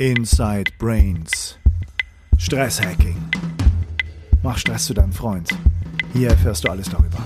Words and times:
Inside 0.00 0.72
Brains. 0.78 1.58
Stresshacking. 2.38 3.18
Mach 4.42 4.56
Stress 4.56 4.86
zu 4.86 4.94
deinem 4.94 5.12
Freund. 5.12 5.50
Hier 6.14 6.30
erfährst 6.30 6.64
du 6.64 6.70
alles 6.70 6.88
darüber. 6.88 7.18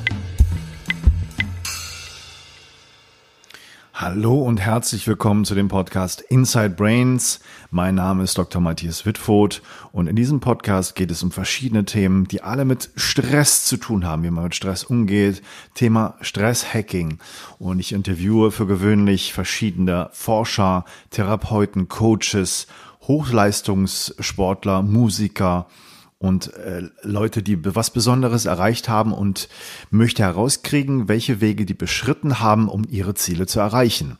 Hallo 4.06 4.42
und 4.42 4.60
herzlich 4.60 5.08
willkommen 5.08 5.46
zu 5.46 5.54
dem 5.54 5.68
Podcast 5.68 6.20
Inside 6.20 6.74
Brains. 6.76 7.40
Mein 7.70 7.94
Name 7.94 8.22
ist 8.22 8.36
Dr. 8.36 8.60
Matthias 8.60 9.06
Wittfoth 9.06 9.62
und 9.92 10.08
in 10.08 10.14
diesem 10.14 10.40
Podcast 10.40 10.94
geht 10.94 11.10
es 11.10 11.22
um 11.22 11.30
verschiedene 11.30 11.86
Themen, 11.86 12.28
die 12.28 12.42
alle 12.42 12.66
mit 12.66 12.90
Stress 12.96 13.64
zu 13.64 13.78
tun 13.78 14.04
haben, 14.04 14.22
wie 14.22 14.30
man 14.30 14.44
mit 14.44 14.54
Stress 14.54 14.84
umgeht. 14.84 15.40
Thema 15.72 16.18
Stresshacking. 16.20 17.18
Und 17.58 17.78
ich 17.78 17.94
interviewe 17.94 18.50
für 18.50 18.66
gewöhnlich 18.66 19.32
verschiedene 19.32 20.10
Forscher, 20.12 20.84
Therapeuten, 21.08 21.88
Coaches, 21.88 22.66
Hochleistungssportler, 23.08 24.82
Musiker, 24.82 25.66
und 26.24 26.54
äh, 26.54 26.88
Leute, 27.02 27.42
die 27.42 27.58
was 27.74 27.90
Besonderes 27.90 28.46
erreicht 28.46 28.88
haben 28.88 29.12
und 29.12 29.50
möchte 29.90 30.22
herauskriegen, 30.22 31.06
welche 31.06 31.42
Wege 31.42 31.66
die 31.66 31.74
beschritten 31.74 32.40
haben, 32.40 32.70
um 32.70 32.84
ihre 32.88 33.14
Ziele 33.14 33.46
zu 33.46 33.60
erreichen. 33.60 34.16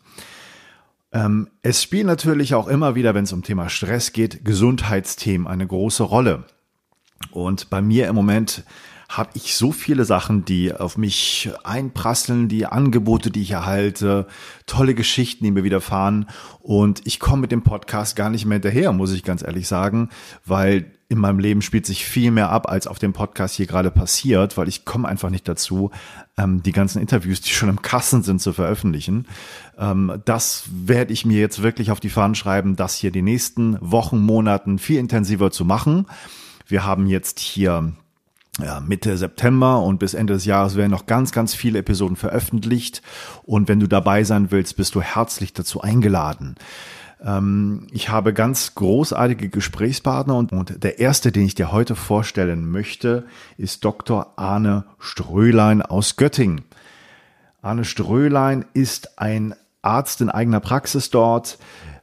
Ähm, 1.13 1.49
es 1.63 1.83
spielen 1.83 2.07
natürlich 2.07 2.55
auch 2.55 2.69
immer 2.69 2.95
wieder, 2.95 3.15
wenn 3.15 3.25
es 3.25 3.33
um 3.33 3.43
Thema 3.43 3.71
Stress 3.71 4.13
geht, 4.13 4.45
Gesundheitsthemen 4.45 5.47
eine 5.47 5.67
große 5.67 6.03
Rolle. 6.03 6.45
Und 7.31 7.71
bei 7.71 7.81
mir 7.81 8.07
im 8.09 8.15
Moment 8.15 8.65
habe 9.09 9.31
ich 9.35 9.55
so 9.55 9.73
viele 9.73 10.05
Sachen, 10.05 10.45
die 10.45 10.75
auf 10.75 10.99
mich 10.99 11.51
einprasseln, 11.63 12.49
die 12.49 12.67
Angebote, 12.67 13.31
die 13.31 13.43
ich 13.43 13.53
erhalte, 13.53 14.27
tolle 14.67 14.95
Geschichten, 14.95 15.45
die 15.45 15.53
mir 15.53 15.65
widerfahren. 15.65 16.29
Und 16.61 17.01
ich 17.07 17.19
komme 17.19 17.43
mit 17.43 17.53
dem 17.53 17.63
Podcast 17.63 18.15
gar 18.15 18.29
nicht 18.29 18.45
mehr 18.45 18.57
hinterher, 18.57 18.93
muss 18.93 19.13
ich 19.13 19.23
ganz 19.23 19.43
ehrlich 19.43 19.69
sagen, 19.69 20.11
weil 20.45 20.91
in 21.15 21.21
meinem 21.21 21.39
Leben 21.39 21.63
spielt 21.63 21.87
sich 21.87 22.05
viel 22.05 22.31
mehr 22.31 22.51
ab, 22.51 22.69
als 22.69 22.87
auf 22.87 22.99
dem 22.99 23.13
Podcast 23.13 23.55
hier 23.55 23.67
gerade 23.67 23.91
passiert, 23.91 24.57
weil 24.57 24.69
ich 24.69 24.85
komme 24.85 25.09
einfach 25.09 25.31
nicht 25.31 25.49
dazu, 25.49 25.91
ähm, 26.37 26.63
die 26.63 26.73
ganzen 26.73 27.01
Interviews, 27.01 27.41
die 27.41 27.51
schon 27.51 27.69
im 27.69 27.83
Kassen 27.83 28.23
sind, 28.23 28.43
zu 28.43 28.53
veröffentlichen. 28.53 29.27
Ähm, 29.79 30.21
das 30.25 30.65
werde 30.73 31.13
ich 31.13 31.25
mir 31.25 31.39
jetzt 31.39 31.63
wirklich 31.63 31.91
auf 31.91 32.01
die 32.01 32.11
Fahnen 32.11 32.35
schreiben, 32.35 32.77
das 32.77 32.97
hier 32.97 33.11
die 33.11 33.23
nächsten 33.23 33.79
Wochen, 33.81 34.19
Monaten 34.19 34.79
viel 34.79 34.99
intensiver 34.99 35.51
zu 35.51 35.65
machen. 35.65 36.07
Wir 36.67 36.85
haben 36.85 37.07
jetzt 37.07 37.39
hier 37.39 37.93
ja, 38.61 38.81
Mitte 38.81 39.17
September 39.17 39.83
und 39.83 39.99
bis 39.99 40.15
Ende 40.15 40.35
des 40.35 40.45
Jahres 40.45 40.77
werden 40.77 40.91
noch 40.91 41.07
ganz, 41.07 41.33
ganz 41.33 41.55
viele 41.55 41.79
Episoden 41.79 42.17
veröffentlicht. 42.17 43.03
Und 43.45 43.69
wenn 43.69 43.81
du 43.81 43.87
dabei 43.87 44.25
sein 44.25 44.51
willst, 44.51 44.77
bist 44.77 44.95
du 44.95 45.01
herzlich 45.01 45.53
dazu 45.53 45.81
eingeladen. 45.81 46.57
Ähm, 47.23 47.87
ich 47.93 48.09
habe 48.09 48.33
ganz 48.33 48.75
großartige 48.75 49.49
Gesprächspartner 49.49 50.37
und, 50.37 50.53
und 50.53 50.83
der 50.83 50.99
erste, 50.99 51.33
den 51.33 51.45
ich 51.45 51.55
dir 51.55 51.73
heute 51.73 51.97
vorstellen 51.97 52.71
möchte, 52.71 53.25
ist 53.57 53.85
Dr. 53.85 54.33
Arne 54.37 54.85
Strölein 54.99 55.83
aus 55.83 56.17
Göttingen. 56.17 56.63
Arne 57.63 57.85
Strölein 57.85 58.65
ist 58.75 59.19
ein 59.19 59.55
Arzt 59.83 60.21
in 60.21 60.31
eigener 60.31 60.61
Praxis 60.61 61.11
dort, 61.11 61.59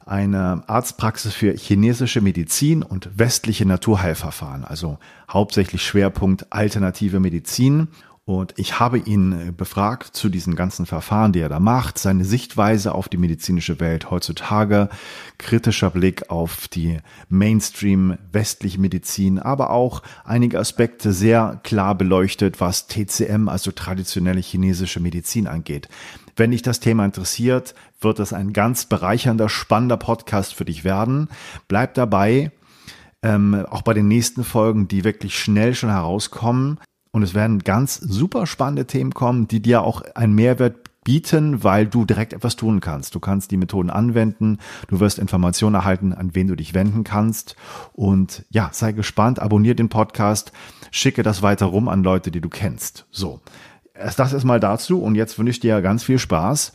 eine 0.06 0.64
Arztpraxis 0.66 1.34
für 1.34 1.52
chinesische 1.52 2.20
Medizin 2.20 2.82
und 2.82 3.18
westliche 3.18 3.66
Naturheilverfahren, 3.66 4.64
also 4.64 4.98
hauptsächlich 5.30 5.84
Schwerpunkt 5.84 6.46
alternative 6.50 7.20
Medizin. 7.20 7.88
Und 8.24 8.54
ich 8.56 8.78
habe 8.78 8.98
ihn 8.98 9.32
äh, 9.32 9.50
befragt 9.50 10.14
zu 10.14 10.28
diesen 10.28 10.54
ganzen 10.54 10.86
Verfahren, 10.86 11.32
die 11.32 11.40
er 11.40 11.48
da 11.48 11.58
macht, 11.58 11.98
seine 11.98 12.24
Sichtweise 12.24 12.94
auf 12.94 13.08
die 13.08 13.16
medizinische 13.16 13.80
Welt 13.80 14.12
heutzutage, 14.12 14.88
kritischer 15.38 15.90
Blick 15.90 16.30
auf 16.30 16.68
die 16.68 16.98
Mainstream 17.28 18.16
westliche 18.30 18.80
Medizin, 18.80 19.40
aber 19.40 19.70
auch 19.70 20.04
einige 20.24 20.60
Aspekte 20.60 21.12
sehr 21.12 21.60
klar 21.64 21.96
beleuchtet, 21.96 22.60
was 22.60 22.86
TCM, 22.86 23.48
also 23.48 23.72
traditionelle 23.72 24.40
chinesische 24.40 25.00
Medizin 25.00 25.48
angeht. 25.48 25.88
Wenn 26.36 26.52
dich 26.52 26.62
das 26.62 26.78
Thema 26.78 27.04
interessiert, 27.04 27.74
wird 28.00 28.20
es 28.20 28.32
ein 28.32 28.52
ganz 28.52 28.84
bereichernder, 28.84 29.48
spannender 29.48 29.96
Podcast 29.96 30.54
für 30.54 30.64
dich 30.64 30.84
werden. 30.84 31.28
Bleib 31.66 31.94
dabei. 31.94 32.52
Ähm, 33.24 33.66
auch 33.68 33.82
bei 33.82 33.94
den 33.94 34.08
nächsten 34.08 34.42
Folgen, 34.42 34.88
die 34.88 35.04
wirklich 35.04 35.38
schnell 35.38 35.74
schon 35.74 35.90
herauskommen. 35.90 36.78
Und 37.12 37.22
es 37.22 37.34
werden 37.34 37.60
ganz 37.60 37.96
super 37.96 38.46
spannende 38.46 38.86
Themen 38.86 39.12
kommen, 39.12 39.46
die 39.46 39.60
dir 39.60 39.82
auch 39.82 40.02
einen 40.14 40.34
Mehrwert 40.34 40.76
bieten, 41.04 41.62
weil 41.64 41.86
du 41.86 42.04
direkt 42.04 42.32
etwas 42.32 42.56
tun 42.56 42.80
kannst. 42.80 43.14
Du 43.14 43.20
kannst 43.20 43.50
die 43.50 43.56
Methoden 43.56 43.90
anwenden, 43.90 44.58
du 44.88 45.00
wirst 45.00 45.18
Informationen 45.18 45.74
erhalten, 45.74 46.12
an 46.12 46.34
wen 46.34 46.46
du 46.46 46.56
dich 46.56 46.74
wenden 46.74 47.04
kannst. 47.04 47.56
Und 47.92 48.44
ja, 48.50 48.70
sei 48.72 48.92
gespannt, 48.92 49.40
abonniere 49.40 49.74
den 49.74 49.88
Podcast, 49.88 50.52
schicke 50.90 51.22
das 51.22 51.42
weiter 51.42 51.66
rum 51.66 51.88
an 51.88 52.02
Leute, 52.02 52.30
die 52.30 52.40
du 52.40 52.48
kennst. 52.48 53.06
So, 53.10 53.40
das 53.94 54.32
erstmal 54.32 54.60
dazu 54.60 55.02
und 55.02 55.14
jetzt 55.14 55.38
wünsche 55.38 55.50
ich 55.50 55.60
dir 55.60 55.82
ganz 55.82 56.04
viel 56.04 56.18
Spaß 56.18 56.72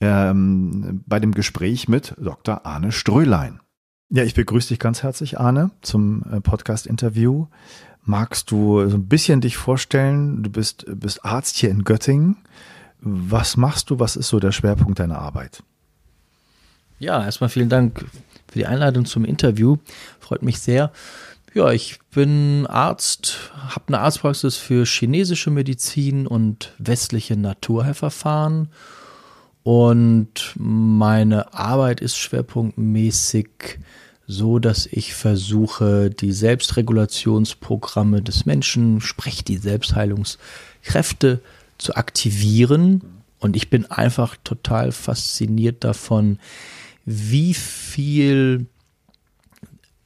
ähm, 0.00 1.02
bei 1.06 1.20
dem 1.20 1.32
Gespräch 1.32 1.88
mit 1.88 2.14
Dr. 2.18 2.64
Arne 2.64 2.92
Strölein. 2.92 3.60
Ja, 4.08 4.22
ich 4.22 4.34
begrüße 4.34 4.68
dich 4.68 4.78
ganz 4.78 5.02
herzlich, 5.02 5.40
Arne, 5.40 5.72
zum 5.82 6.22
äh, 6.30 6.40
Podcast-Interview. 6.40 7.46
Magst 8.06 8.52
du 8.52 8.88
so 8.88 8.96
ein 8.96 9.08
bisschen 9.08 9.40
dich 9.40 9.56
vorstellen? 9.56 10.44
Du 10.44 10.50
bist, 10.50 10.86
bist 10.88 11.24
Arzt 11.24 11.56
hier 11.56 11.70
in 11.70 11.82
Göttingen. 11.82 12.36
Was 13.00 13.56
machst 13.56 13.90
du? 13.90 13.98
Was 13.98 14.14
ist 14.14 14.28
so 14.28 14.38
der 14.38 14.52
Schwerpunkt 14.52 15.00
deiner 15.00 15.18
Arbeit? 15.18 15.64
Ja, 17.00 17.24
erstmal 17.24 17.50
vielen 17.50 17.68
Dank 17.68 18.06
für 18.46 18.58
die 18.58 18.66
Einladung 18.66 19.06
zum 19.06 19.24
Interview. 19.24 19.78
Freut 20.20 20.42
mich 20.42 20.60
sehr. 20.60 20.92
Ja, 21.52 21.72
ich 21.72 21.98
bin 22.14 22.66
Arzt, 22.68 23.50
habe 23.54 23.88
eine 23.88 23.98
Arztpraxis 23.98 24.56
für 24.56 24.84
chinesische 24.84 25.50
Medizin 25.50 26.28
und 26.28 26.74
westliche 26.78 27.36
Naturheilverfahren. 27.36 28.68
Und 29.64 30.54
meine 30.54 31.54
Arbeit 31.54 32.00
ist 32.00 32.18
schwerpunktmäßig 32.18 33.80
so 34.26 34.58
dass 34.58 34.86
ich 34.86 35.14
versuche, 35.14 36.10
die 36.10 36.32
Selbstregulationsprogramme 36.32 38.22
des 38.22 38.44
Menschen, 38.44 39.00
sprich 39.00 39.44
die 39.44 39.58
Selbstheilungskräfte 39.58 41.40
zu 41.78 41.94
aktivieren. 41.94 43.02
Und 43.38 43.54
ich 43.54 43.70
bin 43.70 43.86
einfach 43.86 44.36
total 44.42 44.92
fasziniert 44.92 45.84
davon, 45.84 46.38
wie 47.04 47.54
viel 47.54 48.66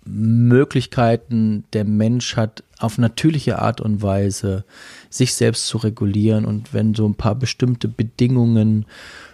Möglichkeiten 0.04 1.64
der 1.72 1.84
Mensch 1.84 2.36
hat, 2.36 2.62
auf 2.78 2.98
natürliche 2.98 3.58
Art 3.58 3.80
und 3.80 4.02
Weise 4.02 4.64
sich 5.08 5.34
selbst 5.34 5.66
zu 5.66 5.78
regulieren. 5.78 6.44
Und 6.44 6.74
wenn 6.74 6.94
so 6.94 7.06
ein 7.06 7.14
paar 7.14 7.34
bestimmte 7.34 7.88
Bedingungen 7.88 8.86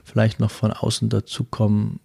vielleicht 0.05 0.39
noch 0.39 0.51
von 0.51 0.73
außen 0.73 1.09
dazu 1.09 1.45
kommen, 1.45 2.01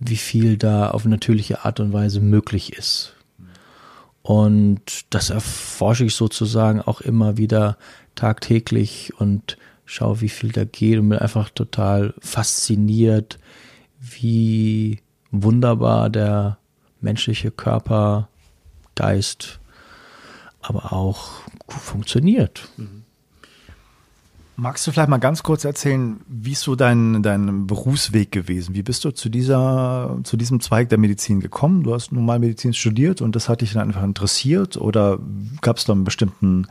wie 0.00 0.16
viel 0.16 0.56
da 0.56 0.90
auf 0.90 1.04
natürliche 1.04 1.64
Art 1.64 1.80
und 1.80 1.92
Weise 1.92 2.20
möglich 2.20 2.72
ist. 2.72 3.14
Und 4.22 5.04
das 5.10 5.30
erforsche 5.30 6.06
ich 6.06 6.14
sozusagen 6.14 6.80
auch 6.80 7.00
immer 7.00 7.36
wieder 7.36 7.76
tagtäglich 8.14 9.12
und 9.18 9.58
schaue, 9.84 10.20
wie 10.22 10.28
viel 10.28 10.50
da 10.50 10.64
geht 10.64 10.98
und 10.98 11.10
bin 11.10 11.18
einfach 11.18 11.50
total 11.50 12.14
fasziniert, 12.20 13.38
wie 14.00 15.00
wunderbar 15.30 16.10
der 16.10 16.58
menschliche 17.00 17.50
Körper, 17.50 18.28
Geist, 18.94 19.60
aber 20.60 20.92
auch 20.92 21.42
funktioniert. 21.68 22.68
Mhm. 22.76 23.03
Magst 24.56 24.86
du 24.86 24.92
vielleicht 24.92 25.08
mal 25.08 25.18
ganz 25.18 25.42
kurz 25.42 25.64
erzählen, 25.64 26.20
wie 26.28 26.52
ist 26.52 26.60
so 26.60 26.76
dein, 26.76 27.24
dein 27.24 27.66
Berufsweg 27.66 28.30
gewesen? 28.30 28.76
Wie 28.76 28.84
bist 28.84 29.04
du 29.04 29.10
zu 29.10 29.28
dieser, 29.28 30.20
zu 30.22 30.36
diesem 30.36 30.60
Zweig 30.60 30.88
der 30.90 30.98
Medizin 30.98 31.40
gekommen? 31.40 31.82
Du 31.82 31.92
hast 31.92 32.12
normal 32.12 32.38
Medizin 32.38 32.72
studiert 32.72 33.20
und 33.20 33.34
das 33.34 33.48
hat 33.48 33.62
dich 33.62 33.72
dann 33.72 33.88
einfach 33.88 34.04
interessiert 34.04 34.76
oder 34.76 35.18
gab 35.60 35.78
es 35.78 35.84
da 35.86 35.92
ein 35.92 36.04
bestimmten, 36.04 36.68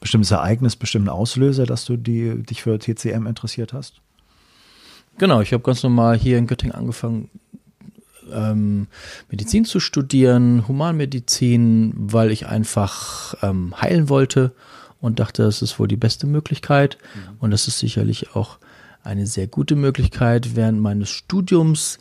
bestimmtes 0.00 0.30
Ereignis, 0.30 0.76
bestimmten 0.76 1.08
Auslöser, 1.08 1.66
dass 1.66 1.84
du 1.84 1.96
die, 1.96 2.42
dich 2.44 2.62
für 2.62 2.78
TCM 2.78 3.26
interessiert 3.26 3.72
hast? 3.72 4.00
Genau, 5.18 5.40
ich 5.40 5.52
habe 5.52 5.64
ganz 5.64 5.82
normal 5.82 6.16
hier 6.16 6.38
in 6.38 6.46
Göttingen 6.46 6.76
angefangen, 6.76 7.28
ähm, 8.32 8.86
Medizin 9.30 9.64
zu 9.64 9.80
studieren, 9.80 10.68
Humanmedizin, 10.68 11.92
weil 11.96 12.30
ich 12.30 12.46
einfach 12.46 13.34
ähm, 13.42 13.74
heilen 13.80 14.08
wollte 14.08 14.52
und 15.00 15.20
dachte, 15.20 15.42
das 15.42 15.62
ist 15.62 15.78
wohl 15.78 15.88
die 15.88 15.96
beste 15.96 16.26
Möglichkeit. 16.26 16.98
Mhm. 17.14 17.36
Und 17.40 17.50
das 17.50 17.68
ist 17.68 17.78
sicherlich 17.78 18.34
auch 18.34 18.58
eine 19.02 19.26
sehr 19.26 19.46
gute 19.46 19.76
Möglichkeit. 19.76 20.56
Während 20.56 20.80
meines 20.80 21.10
Studiums 21.10 21.98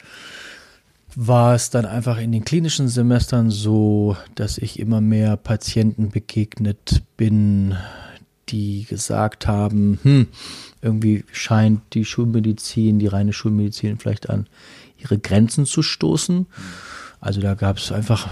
war 1.15 1.55
es 1.55 1.69
dann 1.69 1.85
einfach 1.85 2.17
in 2.17 2.31
den 2.31 2.43
klinischen 2.43 2.87
Semestern 2.87 3.51
so, 3.51 4.17
dass 4.35 4.57
ich 4.57 4.79
immer 4.79 5.01
mehr 5.01 5.37
Patienten 5.37 6.09
begegnet 6.09 7.03
bin, 7.15 7.75
die 8.49 8.85
gesagt 8.85 9.47
haben, 9.47 9.99
hm, 10.03 10.27
irgendwie 10.81 11.23
scheint 11.31 11.81
die 11.93 12.05
Schulmedizin, 12.05 12.99
die 12.99 13.07
reine 13.07 13.33
Schulmedizin 13.33 13.97
vielleicht 13.97 14.29
an 14.29 14.47
ihre 14.97 15.17
Grenzen 15.17 15.65
zu 15.65 15.81
stoßen. 15.81 16.37
Mhm 16.37 16.47
Also 17.25 17.41
da 17.41 17.55
gab 17.55 17.77
es 17.77 17.91
einfach 17.91 18.29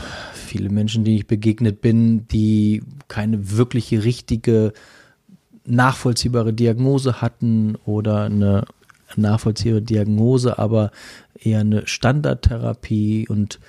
viele 0.54 0.70
Menschen, 0.70 1.04
denen 1.04 1.18
ich 1.18 1.26
begegnet 1.26 1.82
bin, 1.82 2.28
die 2.28 2.84
keine 3.08 3.58
wirkliche 3.58 4.04
richtige 4.04 4.74
nachvollziehbare 5.66 6.54
Diagnose 6.54 7.22
hatten 7.22 7.76
oder 7.86 8.26
eine 8.26 8.66
nachvollziehbare 9.16 9.82
Diagnose, 9.82 10.60
aber 10.60 10.92
eher 11.40 11.62
eine 11.62 11.88
Standardtherapie. 11.88 13.28
Und 13.28 13.60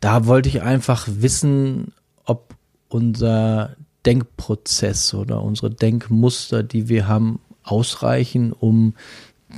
da 0.00 0.24
wollte 0.24 0.48
ich 0.48 0.62
einfach 0.62 1.06
wissen, 1.06 1.92
ob 2.24 2.54
unser 2.88 3.76
Denkprozess 4.06 5.12
oder 5.12 5.42
unsere 5.42 5.70
Denkmuster, 5.70 6.62
die 6.62 6.88
wir 6.88 7.06
haben, 7.06 7.40
ausreichen, 7.62 8.52
um, 8.52 8.94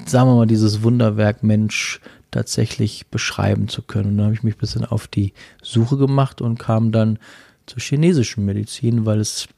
sagen 0.06 0.28
wir 0.28 0.34
mal, 0.36 0.46
dieses 0.46 0.82
Wunderwerk 0.82 1.44
Mensch 1.44 2.00
tatsächlich 2.36 3.06
beschreiben 3.06 3.68
zu 3.68 3.80
können. 3.80 4.10
Und 4.10 4.18
da 4.18 4.24
habe 4.24 4.34
ich 4.34 4.42
mich 4.42 4.56
ein 4.56 4.60
bisschen 4.60 4.84
auf 4.84 5.08
die 5.08 5.32
Suche 5.62 5.96
gemacht 5.96 6.42
und 6.42 6.58
kam 6.58 6.92
dann 6.92 7.18
zur 7.64 7.80
chinesischen 7.80 8.44
Medizin, 8.44 9.06
weil 9.06 9.20
es 9.20 9.48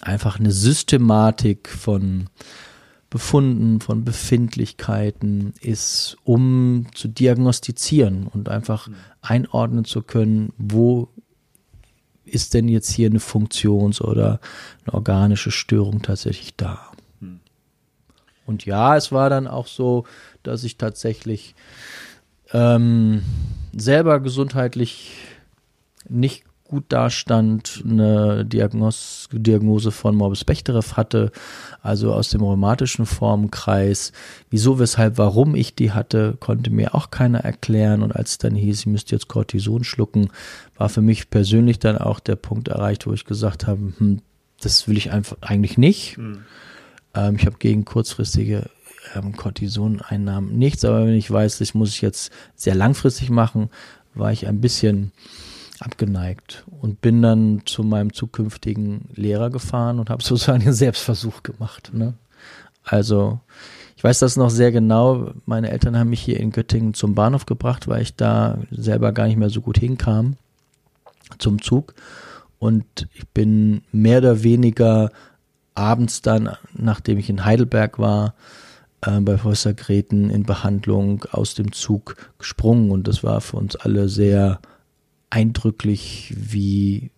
einfach 0.00 0.38
eine 0.38 0.52
Systematik 0.52 1.68
von 1.68 2.28
Befunden, 3.10 3.80
von 3.80 4.04
Befindlichkeiten 4.04 5.52
ist, 5.60 6.16
um 6.22 6.86
zu 6.94 7.08
diagnostizieren 7.08 8.28
und 8.28 8.48
einfach 8.48 8.86
mhm. 8.86 8.94
einordnen 9.20 9.84
zu 9.84 10.02
können, 10.02 10.52
wo 10.58 11.08
ist 12.24 12.54
denn 12.54 12.68
jetzt 12.68 12.88
hier 12.88 13.10
eine 13.10 13.18
Funktions- 13.18 14.00
oder 14.00 14.38
eine 14.84 14.94
organische 14.94 15.50
Störung 15.50 16.02
tatsächlich 16.02 16.54
da. 16.56 16.89
Und 18.50 18.66
ja, 18.66 18.96
es 18.96 19.12
war 19.12 19.30
dann 19.30 19.46
auch 19.46 19.68
so, 19.68 20.04
dass 20.42 20.64
ich 20.64 20.76
tatsächlich 20.76 21.54
ähm, 22.52 23.22
selber 23.72 24.18
gesundheitlich 24.18 25.12
nicht 26.08 26.42
gut 26.64 26.84
dastand, 26.88 27.84
eine 27.84 28.44
Diagnos 28.44 29.28
Diagnose 29.30 29.92
von 29.92 30.16
Morbus 30.16 30.44
Bechterew 30.44 30.96
hatte, 30.96 31.30
also 31.80 32.12
aus 32.12 32.30
dem 32.30 32.42
rheumatischen 32.42 33.06
Formenkreis. 33.06 34.12
Wieso, 34.50 34.80
weshalb, 34.80 35.16
warum 35.16 35.54
ich 35.54 35.76
die 35.76 35.92
hatte, 35.92 36.36
konnte 36.40 36.70
mir 36.70 36.96
auch 36.96 37.10
keiner 37.12 37.40
erklären. 37.40 38.02
Und 38.02 38.16
als 38.16 38.32
es 38.32 38.38
dann 38.38 38.56
hieß, 38.56 38.80
ich 38.80 38.86
müsste 38.86 39.14
jetzt 39.14 39.28
Cortison 39.28 39.84
schlucken, 39.84 40.30
war 40.76 40.88
für 40.88 41.02
mich 41.02 41.30
persönlich 41.30 41.78
dann 41.78 41.98
auch 41.98 42.18
der 42.18 42.36
Punkt 42.36 42.66
erreicht, 42.66 43.06
wo 43.06 43.12
ich 43.12 43.24
gesagt 43.24 43.68
habe, 43.68 43.92
hm, 43.98 44.22
das 44.60 44.88
will 44.88 44.96
ich 44.96 45.12
einfach 45.12 45.36
eigentlich 45.40 45.78
nicht. 45.78 46.18
Mhm. 46.18 46.44
Ähm, 47.14 47.36
ich 47.36 47.46
habe 47.46 47.56
gegen 47.58 47.84
kurzfristige 47.84 48.70
ähm, 49.14 49.36
Cortisoneinnahmen 49.36 50.56
nichts, 50.56 50.84
aber 50.84 51.06
wenn 51.06 51.14
ich 51.14 51.30
weiß, 51.30 51.58
das 51.58 51.74
muss 51.74 51.90
ich 51.90 52.00
jetzt 52.00 52.32
sehr 52.54 52.74
langfristig 52.74 53.30
machen, 53.30 53.70
war 54.14 54.32
ich 54.32 54.46
ein 54.46 54.60
bisschen 54.60 55.12
abgeneigt 55.78 56.64
und 56.80 57.00
bin 57.00 57.22
dann 57.22 57.62
zu 57.64 57.82
meinem 57.82 58.12
zukünftigen 58.12 59.08
Lehrer 59.14 59.50
gefahren 59.50 59.98
und 59.98 60.10
habe 60.10 60.22
sozusagen 60.22 60.62
einen 60.62 60.72
Selbstversuch 60.72 61.42
gemacht. 61.42 61.90
Ne? 61.94 62.14
Also 62.84 63.40
ich 63.96 64.04
weiß 64.04 64.18
das 64.20 64.36
noch 64.36 64.50
sehr 64.50 64.72
genau. 64.72 65.32
Meine 65.44 65.70
Eltern 65.70 65.98
haben 65.98 66.10
mich 66.10 66.22
hier 66.22 66.40
in 66.40 66.52
Göttingen 66.52 66.94
zum 66.94 67.14
Bahnhof 67.14 67.44
gebracht, 67.44 67.86
weil 67.86 68.02
ich 68.02 68.16
da 68.16 68.58
selber 68.70 69.12
gar 69.12 69.26
nicht 69.26 69.36
mehr 69.36 69.50
so 69.50 69.60
gut 69.60 69.78
hinkam 69.78 70.36
zum 71.38 71.60
Zug. 71.60 71.94
Und 72.58 72.84
ich 73.14 73.28
bin 73.28 73.82
mehr 73.92 74.18
oder 74.18 74.42
weniger 74.42 75.10
abends 75.74 76.22
dann, 76.22 76.50
nachdem 76.74 77.18
ich 77.18 77.30
in 77.30 77.44
Heidelberg 77.44 77.98
war, 77.98 78.34
äh, 79.02 79.20
bei 79.20 79.36
Professor 79.36 79.72
Greten 79.72 80.30
in 80.30 80.44
Behandlung 80.44 81.24
aus 81.30 81.54
dem 81.54 81.72
Zug 81.72 82.16
gesprungen. 82.38 82.90
Und 82.90 83.08
das 83.08 83.22
war 83.22 83.40
für 83.40 83.56
uns 83.56 83.76
alle 83.76 84.08
sehr 84.08 84.60
eindrücklich, 85.30 86.34
wie 86.36 87.10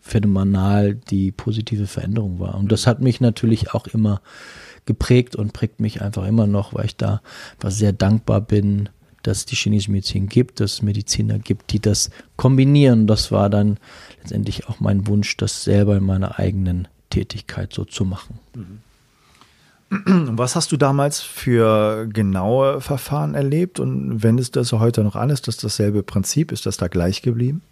phänomenal 0.00 0.94
die 0.94 1.30
positive 1.30 1.86
Veränderung 1.86 2.40
war. 2.40 2.56
Und 2.56 2.72
das 2.72 2.86
hat 2.86 3.00
mich 3.00 3.20
natürlich 3.20 3.72
auch 3.74 3.86
immer 3.86 4.20
geprägt 4.86 5.36
und 5.36 5.52
prägt 5.52 5.80
mich 5.80 6.02
einfach 6.02 6.26
immer 6.26 6.46
noch, 6.46 6.74
weil 6.74 6.86
ich 6.86 6.96
da 6.96 7.20
einfach 7.52 7.70
sehr 7.70 7.92
dankbar 7.92 8.40
bin, 8.40 8.88
dass 9.22 9.38
es 9.38 9.46
die 9.46 9.56
chinesische 9.56 9.90
Medizin 9.90 10.28
gibt, 10.28 10.60
dass 10.60 10.74
es 10.74 10.82
Mediziner 10.82 11.38
gibt, 11.38 11.72
die 11.72 11.80
das 11.80 12.10
kombinieren. 12.36 13.06
Das 13.06 13.30
war 13.30 13.50
dann 13.50 13.76
letztendlich 14.20 14.68
auch 14.68 14.80
mein 14.80 15.06
Wunsch, 15.06 15.36
das 15.36 15.62
selber 15.62 15.96
in 15.96 16.04
meiner 16.04 16.38
eigenen 16.38 16.88
Tätigkeit 17.10 17.72
so 17.72 17.84
zu 17.84 18.04
machen. 18.04 18.38
Was 19.90 20.56
hast 20.56 20.72
du 20.72 20.76
damals 20.76 21.20
für 21.20 22.06
genaue 22.06 22.80
Verfahren 22.80 23.34
erlebt 23.34 23.80
und 23.80 24.22
wendest 24.22 24.54
du 24.54 24.60
das 24.60 24.72
heute 24.72 25.02
noch 25.02 25.16
an? 25.16 25.30
Ist 25.30 25.48
das 25.48 25.56
dasselbe 25.56 26.02
Prinzip? 26.02 26.52
Ist 26.52 26.64
das 26.66 26.76
da 26.76 26.88
gleich 26.88 27.22
geblieben? 27.22 27.62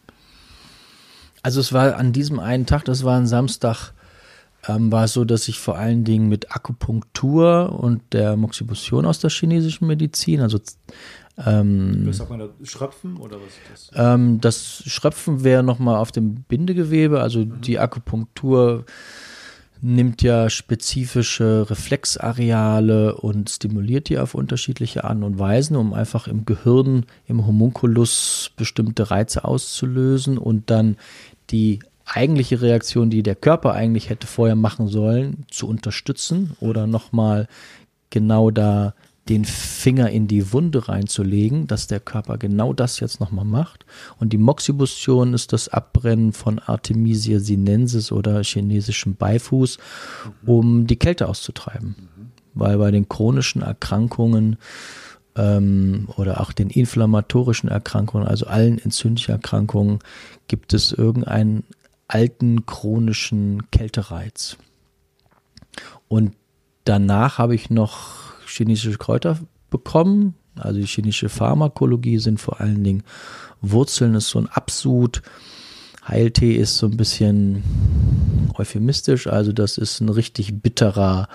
Also 1.43 1.61
es 1.61 1.73
war 1.73 1.97
an 1.97 2.13
diesem 2.13 2.41
einen 2.41 2.67
Tag, 2.67 2.85
das 2.85 3.05
war 3.05 3.17
ein 3.17 3.29
Samstag, 3.29 3.93
ähm, 4.67 4.91
war 4.91 5.05
es 5.05 5.13
so, 5.13 5.25
dass 5.25 5.47
ich 5.47 5.61
vor 5.61 5.79
allen 5.79 6.03
Dingen 6.03 6.29
mit 6.29 6.55
Akupunktur 6.55 7.79
und 7.79 8.03
der 8.13 8.37
Moxibustion 8.37 9.07
aus 9.07 9.21
der 9.21 9.31
chinesischen 9.31 9.87
Medizin, 9.87 10.41
also 10.41 10.59
ähm, 11.47 12.03
was 12.05 12.17
sagt 12.17 12.31
man 12.31 12.41
da? 12.41 12.49
Schröpfen 12.63 13.17
oder 13.17 13.37
was 13.37 13.49
ist 13.49 13.91
das? 13.93 14.15
Ähm, 14.15 14.41
das 14.41 14.83
Schröpfen 14.87 15.45
wäre 15.45 15.63
nochmal 15.63 15.97
auf 15.97 16.11
dem 16.11 16.43
Bindegewebe, 16.43 17.21
also 17.21 17.41
mhm. 17.41 17.61
die 17.61 17.79
Akupunktur 17.79 18.85
nimmt 19.81 20.23
ja 20.23 20.51
spezifische 20.51 21.71
Reflexareale 21.71 23.15
und 23.15 23.49
stimuliert 23.49 24.09
die 24.09 24.19
auf 24.19 24.35
unterschiedliche 24.35 25.05
Arten 25.05 25.23
und 25.23 25.39
Weisen, 25.39 25.77
um 25.77 25.95
einfach 25.95 26.27
im 26.27 26.45
Gehirn, 26.45 27.07
im 27.27 27.47
Homunculus 27.47 28.51
bestimmte 28.57 29.11
Reize 29.11 29.45
auszulösen 29.45 30.37
und 30.37 30.71
dann 30.71 30.97
die 31.51 31.79
eigentliche 32.05 32.61
Reaktion, 32.61 33.11
die 33.11 33.23
der 33.23 33.37
Körper 33.37 33.75
eigentlich 33.75 34.11
hätte 34.11 34.27
vorher 34.27 34.57
machen 34.57 34.89
sollen, 34.89 35.45
zu 35.51 35.69
unterstützen 35.69 36.57
oder 36.61 36.87
nochmal 36.87 37.47
genau 38.11 38.51
da 38.51 38.95
den 39.29 39.45
Finger 39.45 40.11
in 40.11 40.27
die 40.27 40.53
Wunde 40.53 40.89
reinzulegen, 40.89 41.67
dass 41.67 41.87
der 41.87 42.01
Körper 42.01 42.39
genau 42.39 42.73
das 42.73 43.01
jetzt 43.01 43.21
nochmal 43.21 43.45
macht. 43.45 43.85
Und 44.19 44.33
die 44.33 44.39
Moxibustion 44.39 45.35
ist 45.35 45.53
das 45.53 45.69
Abbrennen 45.69 46.33
von 46.33 46.59
Artemisia 46.59 47.39
sinensis 47.39 48.11
oder 48.11 48.43
chinesischem 48.43 49.17
Beifuß, 49.17 49.79
um 50.47 50.87
die 50.87 50.97
Kälte 50.97 51.29
auszutreiben. 51.29 51.95
Weil 52.55 52.79
bei 52.79 52.91
den 52.91 53.09
chronischen 53.09 53.63
Erkrankungen 53.63 54.57
ähm, 55.37 56.09
oder 56.17 56.41
auch 56.41 56.53
den 56.53 56.71
inflammatorischen 56.71 57.69
Erkrankungen, 57.69 58.27
also 58.27 58.47
allen 58.47 58.79
entzündlichen 58.79 59.33
Erkrankungen, 59.33 59.99
gibt 60.49 60.73
es 60.73 60.93
irgendeinen 60.93 61.65
alten 62.09 62.65
chronischen 62.65 63.71
Kältereiz. 63.71 64.57
Und 66.09 66.33
danach 66.85 67.37
habe 67.37 67.55
ich 67.55 67.69
noch 67.69 68.28
chinesische 68.49 68.99
Kräuter 68.99 69.39
bekommen. 69.71 70.35
Also 70.57 70.81
die 70.81 70.87
chinesische 70.87 71.29
Pharmakologie 71.29 72.19
sind 72.19 72.41
vor 72.41 72.61
allen 72.61 72.83
Dingen 72.83 73.05
Wurzeln 73.61 74.15
ist 74.15 74.29
so 74.29 74.39
ein 74.39 74.49
Absud. 74.49 75.23
Heiltee 76.07 76.55
ist 76.55 76.79
so 76.79 76.87
ein 76.87 76.97
bisschen 76.97 77.63
euphemistisch, 78.57 79.27
also 79.27 79.53
das 79.53 79.79
ist 79.79 80.01
ein 80.01 80.09
richtig 80.09 80.63
bitterer 80.63 81.29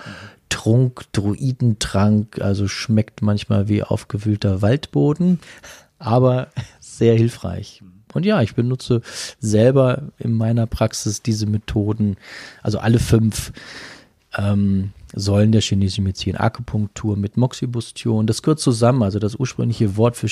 Trunk, 0.48 1.04
Druidentrank, 1.12 2.40
also 2.40 2.66
schmeckt 2.66 3.22
manchmal 3.22 3.68
wie 3.68 3.82
aufgewühlter 3.82 4.62
Waldboden, 4.62 5.38
aber 5.98 6.48
sehr 6.80 7.14
hilfreich. 7.14 7.82
Und 8.14 8.24
ja, 8.24 8.42
ich 8.42 8.54
benutze 8.54 9.00
selber 9.40 10.12
in 10.18 10.32
meiner 10.32 10.66
Praxis 10.66 11.22
diese 11.22 11.46
Methoden, 11.46 12.16
also 12.62 12.78
alle 12.78 12.98
fünf 12.98 13.52
ähm, 14.36 14.92
Säulen 15.14 15.52
der 15.52 15.60
chinesischen 15.60 16.04
Medizin, 16.04 16.36
Akupunktur 16.36 17.16
mit 17.16 17.36
Moxibustion. 17.36 18.26
Das 18.26 18.42
gehört 18.42 18.60
zusammen. 18.60 19.02
Also 19.02 19.18
das 19.18 19.36
ursprüngliche 19.36 19.96
Wort 19.96 20.16
für 20.16 20.28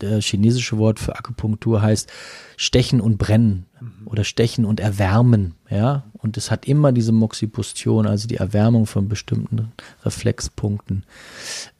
der 0.00 0.20
chinesische 0.20 0.78
Wort 0.78 0.98
für 0.98 1.16
Akupunktur 1.16 1.80
heißt 1.82 2.10
stechen 2.56 3.00
und 3.00 3.18
brennen 3.18 3.66
mhm. 3.80 4.06
oder 4.06 4.24
stechen 4.24 4.64
und 4.64 4.80
erwärmen. 4.80 5.54
Ja, 5.70 6.04
und 6.18 6.36
es 6.36 6.50
hat 6.50 6.66
immer 6.66 6.92
diese 6.92 7.12
Moxibustion, 7.12 8.06
also 8.06 8.26
die 8.28 8.36
Erwärmung 8.36 8.86
von 8.86 9.08
bestimmten 9.08 9.72
Reflexpunkten. 10.04 11.04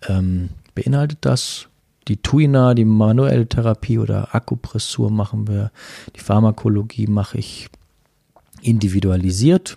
Ähm, 0.09 0.51
beinhaltet 0.75 1.19
das 1.23 1.69
die 2.09 2.19
Tuina, 2.19 2.75
die 2.75 2.85
manuelle 2.85 3.47
Therapie 3.47 3.99
oder 3.99 4.35
Akupressur 4.35 5.11
machen 5.11 5.49
wir. 5.49 5.71
Die 6.15 6.21
Pharmakologie 6.21 7.07
mache 7.07 7.39
ich 7.39 7.69
individualisiert. 8.61 9.77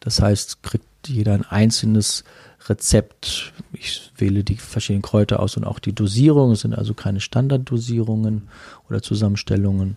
Das 0.00 0.20
heißt, 0.20 0.62
kriegt 0.62 0.86
jeder 1.08 1.34
ein 1.34 1.44
einzelnes 1.44 2.24
Rezept. 2.68 3.52
Ich 3.72 4.10
wähle 4.16 4.44
die 4.44 4.56
verschiedenen 4.56 5.02
Kräuter 5.02 5.40
aus 5.40 5.56
und 5.56 5.64
auch 5.64 5.78
die 5.78 5.92
Dosierung. 5.92 6.52
Es 6.52 6.60
sind 6.60 6.74
also 6.74 6.94
keine 6.94 7.20
Standarddosierungen 7.20 8.48
oder 8.88 9.02
Zusammenstellungen. 9.02 9.96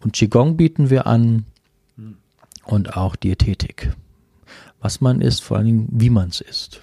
Und 0.00 0.12
Qigong 0.12 0.56
bieten 0.56 0.90
wir 0.90 1.06
an 1.06 1.44
und 2.64 2.96
auch 2.96 3.16
Diätetik. 3.16 3.92
Was 4.80 5.00
man 5.00 5.20
isst, 5.20 5.42
vor 5.42 5.56
allen 5.56 5.66
Dingen, 5.66 5.88
wie 5.90 6.10
man 6.10 6.28
es 6.28 6.40
isst. 6.40 6.82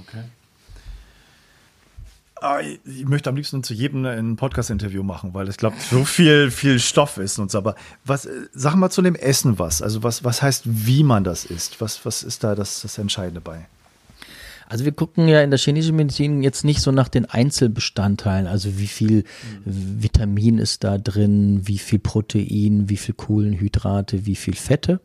Okay. 0.00 0.22
Ah, 2.29 2.29
ich 2.84 3.04
möchte 3.06 3.28
am 3.28 3.36
liebsten 3.36 3.62
zu 3.62 3.74
jedem 3.74 4.04
ein 4.06 4.36
Podcast-Interview 4.36 5.02
machen, 5.02 5.34
weil 5.34 5.48
es, 5.48 5.56
glaube 5.56 5.76
so 5.78 6.04
viel, 6.04 6.50
viel 6.50 6.78
Stoff 6.78 7.18
ist 7.18 7.38
und 7.38 7.50
so. 7.50 7.58
Aber 7.58 7.74
was, 8.04 8.28
sag 8.52 8.74
mal 8.76 8.90
zu 8.90 9.02
dem 9.02 9.14
Essen 9.14 9.58
was. 9.58 9.82
Also 9.82 10.02
was, 10.02 10.24
was 10.24 10.40
heißt, 10.42 10.62
wie 10.66 11.04
man 11.04 11.24
das 11.24 11.44
isst? 11.44 11.80
Was, 11.80 12.04
was 12.06 12.22
ist 12.22 12.42
da 12.44 12.54
das, 12.54 12.82
das 12.82 12.98
Entscheidende 12.98 13.40
bei? 13.40 13.66
Also 14.70 14.84
wir 14.84 14.92
gucken 14.92 15.26
ja 15.26 15.42
in 15.42 15.50
der 15.50 15.58
chinesischen 15.58 15.96
Medizin 15.96 16.44
jetzt 16.44 16.64
nicht 16.64 16.80
so 16.80 16.92
nach 16.92 17.08
den 17.08 17.26
Einzelbestandteilen, 17.26 18.46
also 18.46 18.78
wie 18.78 18.86
viel. 18.86 19.24
Vitamin 19.64 20.58
ist 20.58 20.84
da 20.84 20.96
drin, 20.96 21.62
wie 21.64 21.78
viel 21.78 21.98
Protein, 21.98 22.88
wie 22.88 22.96
viel 22.96 23.14
Kohlenhydrate, 23.16 24.26
wie 24.26 24.36
viel 24.36 24.54
Fette, 24.54 25.00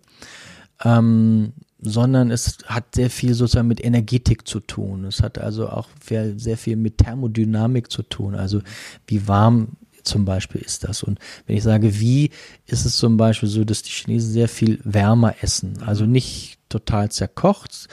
ähm, 0.83 1.53
sondern 1.89 2.31
es 2.31 2.57
hat 2.65 2.95
sehr 2.95 3.09
viel 3.09 3.33
sozusagen 3.33 3.67
mit 3.67 3.83
Energetik 3.83 4.47
zu 4.47 4.59
tun. 4.59 5.05
Es 5.05 5.21
hat 5.21 5.37
also 5.37 5.69
auch 5.69 5.89
sehr 6.01 6.57
viel 6.57 6.75
mit 6.75 6.97
Thermodynamik 6.97 7.91
zu 7.91 8.03
tun, 8.03 8.35
also 8.35 8.61
wie 9.07 9.27
warm 9.27 9.77
zum 10.03 10.23
Beispiel 10.23 10.61
ist 10.61 10.83
das. 10.83 11.03
Und 11.03 11.19
wenn 11.47 11.57
ich 11.57 11.63
sage, 11.63 11.99
wie, 11.99 12.29
ist 12.67 12.85
es 12.85 12.97
zum 12.97 13.17
Beispiel 13.17 13.49
so, 13.49 13.63
dass 13.63 13.81
die 13.81 13.91
Chinesen 13.91 14.31
sehr 14.31 14.47
viel 14.47 14.79
wärmer 14.83 15.35
essen, 15.41 15.81
also 15.83 16.05
nicht 16.05 16.59
total 16.69 17.09
zerkocht, 17.09 17.87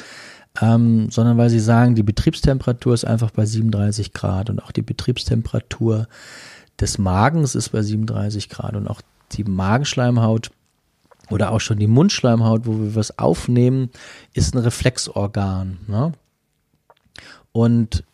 ähm, 0.60 1.10
sondern 1.10 1.38
weil 1.38 1.50
sie 1.50 1.60
sagen, 1.60 1.94
die 1.94 2.02
Betriebstemperatur 2.02 2.94
ist 2.94 3.04
einfach 3.04 3.30
bei 3.30 3.46
37 3.46 4.12
Grad 4.12 4.50
und 4.50 4.62
auch 4.62 4.72
die 4.72 4.82
Betriebstemperatur 4.82 6.08
des 6.78 6.98
Magens 6.98 7.54
ist 7.54 7.70
bei 7.70 7.82
37 7.82 8.48
Grad 8.48 8.76
und 8.76 8.86
auch 8.86 9.00
die 9.32 9.44
Magenschleimhaut 9.44 10.50
oder 11.32 11.50
auch 11.52 11.60
schon 11.60 11.78
die 11.78 11.86
Mundschleimhaut, 11.86 12.66
wo 12.66 12.78
wir 12.78 12.94
was 12.94 13.18
aufnehmen, 13.18 13.90
ist 14.34 14.54
ein 14.54 14.58
Reflexorgan. 14.58 15.78
Ne? 15.86 16.12
Und 17.52 18.04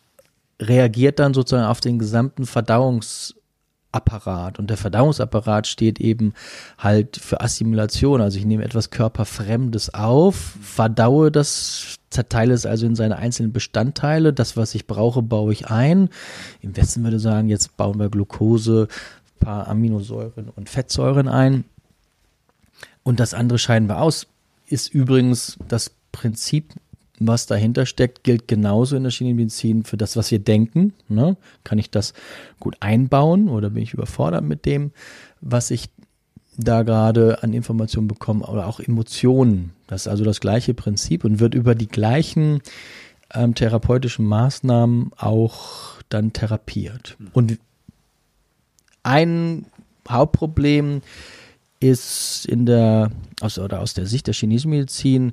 reagiert 0.61 1.19
dann 1.19 1.35
sozusagen 1.35 1.69
auf 1.69 1.81
den 1.81 1.99
gesamten 1.99 2.45
Verdauungs- 2.45 3.35
Apparat. 3.91 4.59
Und 4.59 4.69
der 4.69 4.77
Verdauungsapparat 4.77 5.67
steht 5.67 5.99
eben 5.99 6.35
halt 6.77 7.17
für 7.17 7.41
Assimilation. 7.41 8.21
Also 8.21 8.39
ich 8.39 8.45
nehme 8.45 8.65
etwas 8.65 8.91
Körperfremdes 8.91 9.95
auf, 9.95 10.37
verdaue 10.61 11.33
das, 11.33 11.97
zerteile 12.11 12.53
es 12.53 12.67
also 12.67 12.85
in 12.85 12.95
seine 12.95 13.17
einzelnen 13.17 13.53
Bestandteile. 13.53 14.35
Das, 14.35 14.57
was 14.59 14.75
ich 14.75 14.87
brauche, 14.87 15.23
baue 15.23 15.53
ich 15.53 15.69
ein. 15.69 16.11
Im 16.61 16.77
Westen 16.77 17.03
würde 17.03 17.17
ich 17.17 17.23
sagen, 17.23 17.49
jetzt 17.49 17.79
bauen 17.79 17.99
wir 17.99 18.11
Glucose, 18.11 18.89
paar 19.41 19.69
Aminosäuren 19.69 20.51
und 20.55 20.69
Fettsäuren 20.69 21.29
ein. 21.29 21.65
Und 23.03 23.21
das 23.21 23.35
andere 23.35 23.59
scheiden 23.59 23.89
wir 23.89 24.01
aus. 24.01 24.27
Ist 24.67 24.93
übrigens 24.93 25.59
das 25.69 25.91
Prinzip 26.13 26.75
was 27.21 27.47
dahinter 27.47 27.87
steckt, 27.87 28.25
gilt 28.25 28.49
genauso 28.49 28.97
in 28.97 29.03
der 29.03 29.13
Chemiemedizin 29.13 29.85
für 29.85 29.97
das, 29.97 30.17
was 30.17 30.31
wir 30.31 30.39
denken. 30.39 30.95
Ne? 31.09 31.37
Kann 31.65 31.79
ich 31.79 31.91
das 31.91 32.15
gut 32.61 32.77
einbauen 32.81 33.49
oder 33.49 33.71
bin 33.71 33.83
ich 33.83 33.95
überfordert 33.95 34.45
mit 34.45 34.67
dem, 34.67 34.93
was 35.41 35.71
ich 35.71 35.89
da 36.57 36.83
gerade 36.83 37.43
an 37.43 37.53
Informationen 37.53 38.09
bekomme 38.09 38.45
oder 38.47 38.67
auch 38.67 38.81
Emotionen. 38.81 39.73
Das 39.87 40.03
ist 40.03 40.09
also 40.09 40.25
das 40.25 40.41
gleiche 40.41 40.75
Prinzip 40.75 41.25
und 41.25 41.41
wird 41.41 41.55
über 41.55 41.75
die 41.75 41.89
gleichen 41.89 42.61
ähm, 43.33 43.55
therapeutischen 43.55 44.25
Maßnahmen 44.25 45.13
auch 45.17 45.95
dann 46.09 46.33
therapiert. 46.33 47.17
Hm. 47.19 47.31
Und 47.33 47.59
ein 49.05 49.67
Hauptproblem 50.09 51.03
ist 51.81 52.47
in 52.47 52.67
der 52.67 53.11
aus, 53.41 53.59
oder 53.59 53.81
aus 53.81 53.95
der 53.95 54.07
Sicht 54.07 54.27
der 54.27 54.35
chinesischen 54.35 54.71
Medizin 54.71 55.33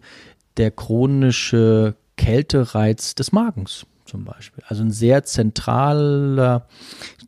der 0.58 0.72
chronische 0.72 1.96
Kältereiz 2.18 3.16
des 3.16 3.32
Magens 3.32 3.86
zum 4.06 4.24
Beispiel. 4.24 4.64
Also 4.68 4.84
eine 4.84 4.94
sehr 4.94 5.24
zentrale, 5.24 6.64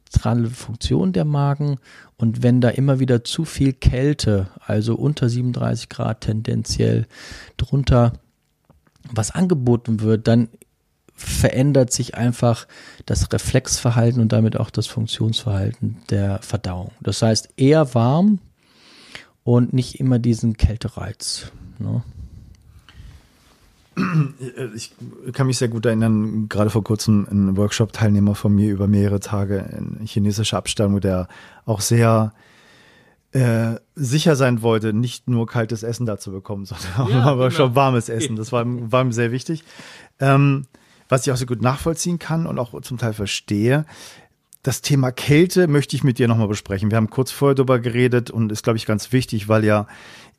zentrale 0.10 0.50
Funktion 0.50 1.12
der 1.12 1.26
Magen. 1.26 1.78
Und 2.18 2.44
wenn 2.44 2.62
da 2.62 2.70
immer 2.70 3.00
wieder 3.00 3.24
zu 3.24 3.46
viel 3.46 3.74
Kälte, 3.74 4.50
also 4.66 4.96
unter 4.96 5.30
37 5.30 5.90
Grad 5.90 6.22
tendenziell 6.22 7.08
drunter, 7.58 8.14
was 9.12 9.32
angeboten 9.32 10.02
wird, 10.02 10.28
dann 10.28 10.50
verändert 11.14 11.92
sich 11.92 12.16
einfach 12.16 12.68
das 13.08 13.34
Reflexverhalten 13.34 14.22
und 14.22 14.32
damit 14.32 14.58
auch 14.58 14.70
das 14.70 14.86
Funktionsverhalten 14.86 15.98
der 16.12 16.40
Verdauung. 16.44 16.92
Das 17.02 17.22
heißt 17.22 17.50
eher 17.58 17.96
warm 17.96 18.40
und 19.48 19.72
nicht 19.72 19.98
immer 20.02 20.20
diesen 20.20 20.58
Kältereiz. 20.58 21.54
Ne? 21.80 22.04
ich 24.76 24.92
kann 25.32 25.48
mich 25.48 25.58
sehr 25.58 25.70
gut 25.70 25.86
erinnern, 25.86 26.50
gerade 26.50 26.70
vor 26.70 26.84
kurzem 26.84 27.26
ein 27.32 27.56
Workshop-Teilnehmer 27.56 28.36
von 28.36 28.54
mir 28.54 28.70
über 28.70 28.88
mehrere 28.88 29.22
Tage 29.22 29.60
in 29.60 30.06
chinesischer 30.06 30.58
Abstammung, 30.58 31.00
der 31.00 31.30
auch 31.66 31.80
sehr 31.80 32.34
äh, 33.32 33.76
sicher 33.96 34.36
sein 34.36 34.62
wollte, 34.62 34.92
nicht 34.92 35.30
nur 35.30 35.48
kaltes 35.48 35.82
Essen 35.82 36.06
da 36.06 36.20
zu 36.20 36.32
bekommen, 36.32 36.66
sondern 36.66 37.10
ja, 37.10 37.24
aber 37.24 37.48
genau. 37.48 37.58
schon 37.58 37.76
warmes 37.76 38.10
Essen. 38.10 38.36
Das 38.36 38.52
war, 38.52 38.66
war 38.92 39.02
ihm 39.02 39.14
sehr 39.14 39.32
wichtig. 39.32 39.64
Ähm, 40.20 40.66
was 41.08 41.26
ich 41.26 41.32
auch 41.32 41.38
so 41.38 41.46
gut 41.46 41.62
nachvollziehen 41.62 42.20
kann 42.20 42.48
und 42.48 42.60
auch 42.60 42.80
zum 42.82 42.98
Teil 42.98 43.14
verstehe, 43.14 43.86
das 44.68 44.82
Thema 44.82 45.14
Kälte 45.14 45.70
möchte 45.70 45.96
ich 45.96 46.04
mit 46.04 46.20
dir 46.20 46.28
nochmal 46.28 46.50
besprechen. 46.50 46.92
Wir 46.92 46.98
haben 46.98 47.10
kurz 47.10 47.32
vorher 47.32 47.56
darüber 47.56 47.80
geredet 47.80 48.30
und 48.30 48.52
ist, 48.52 48.64
glaube 48.64 48.76
ich, 48.76 48.86
ganz 48.86 49.14
wichtig, 49.14 49.48
weil 49.48 49.64
ja 49.64 49.88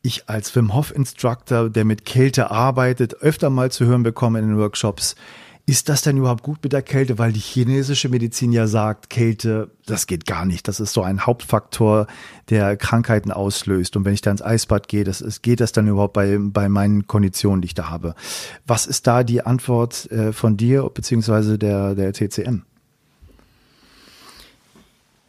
ich 0.02 0.28
als 0.28 0.54
Wim 0.54 0.75
Hof 0.75 0.94
Instructor, 0.94 1.70
der 1.70 1.87
mit 1.87 2.04
Kälte 2.04 2.50
arbeitet, 2.50 3.23
öfter 3.23 3.49
mal 3.49 3.73
zu 3.73 3.87
hören 3.87 4.02
bekomme 4.02 4.38
in 4.38 4.49
den 4.49 4.58
Workshops, 4.58 5.16
ist 5.64 5.88
das 5.88 6.02
denn 6.02 6.18
überhaupt 6.18 6.42
gut 6.42 6.58
mit 6.62 6.75
der 6.75 6.82
Kälte? 6.82 7.18
Weil 7.18 7.32
die 7.32 7.40
chinesische 7.40 8.11
Medizin 8.11 8.52
ja 8.52 8.66
sagt, 8.66 9.08
Kälte, 9.08 9.70
das 9.87 10.06
geht 10.06 10.26
gar 10.26 10.44
nicht. 10.44 10.68
Das 10.68 10.78
ist 10.78 10.92
so 10.92 11.02
ein 11.02 11.25
Hauptfaktor, 11.25 12.06
der 12.50 12.76
Krankheiten 12.76 13.32
auslöst. 13.32 13.97
Und 13.97 14.04
wenn 14.04 14.14
ich 14.14 14.20
da 14.20 14.30
ins 14.30 14.42
Eisbad 14.42 14.88
gehe, 14.88 15.04
das 15.04 15.23
ist, 15.23 15.42
geht 15.42 15.61
das 15.61 15.73
dann 15.73 15.88
überhaupt 15.88 16.12
bei, 16.12 16.37
bei 16.38 16.68
meinen 16.68 17.06
Konditionen, 17.06 17.62
die 17.62 17.66
ich 17.66 17.75
da 17.75 17.88
habe? 17.88 18.14
Was 18.66 18.87
ist 18.87 19.06
da 19.06 19.25
die 19.25 19.44
Antwort 19.47 20.11
äh, 20.11 20.35
von 20.35 20.58
dir 20.58 20.90
beziehungsweise 20.92 21.58
der, 21.58 21.94
der 21.94 22.12
TCM? 22.12 22.67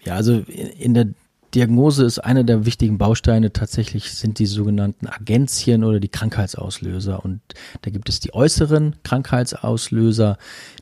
Ja, 0.04 0.16
also 0.16 0.34
in 0.34 0.94
der 0.94 1.08
Diagnose 1.56 2.06
ist 2.06 2.20
einer 2.20 2.44
der 2.44 2.66
wichtigen 2.66 3.00
Bausteine 3.00 3.52
tatsächlich 3.52 4.12
sind 4.12 4.38
die 4.38 4.46
sogenannten 4.46 5.08
Agenzien 5.08 5.84
oder 5.84 6.00
die 6.00 6.10
Krankheitsauslöser. 6.10 7.26
Und 7.26 7.42
da 7.82 7.90
gibt 7.90 8.08
es 8.08 8.20
die 8.20 8.34
äußeren 8.36 8.96
Krankheitsauslöser, 9.04 10.38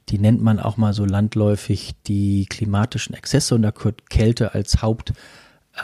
die 0.09 0.19
nennt 0.19 0.41
man 0.41 0.59
auch 0.59 0.75
mal 0.75 0.93
so 0.93 1.05
landläufig 1.05 1.95
die 2.07 2.45
klimatischen 2.49 3.15
Exzesse 3.15 3.55
und 3.55 3.61
da 3.61 3.71
gehört 3.71 4.09
Kälte 4.09 4.53
als 4.53 4.81
Haupt 4.81 5.13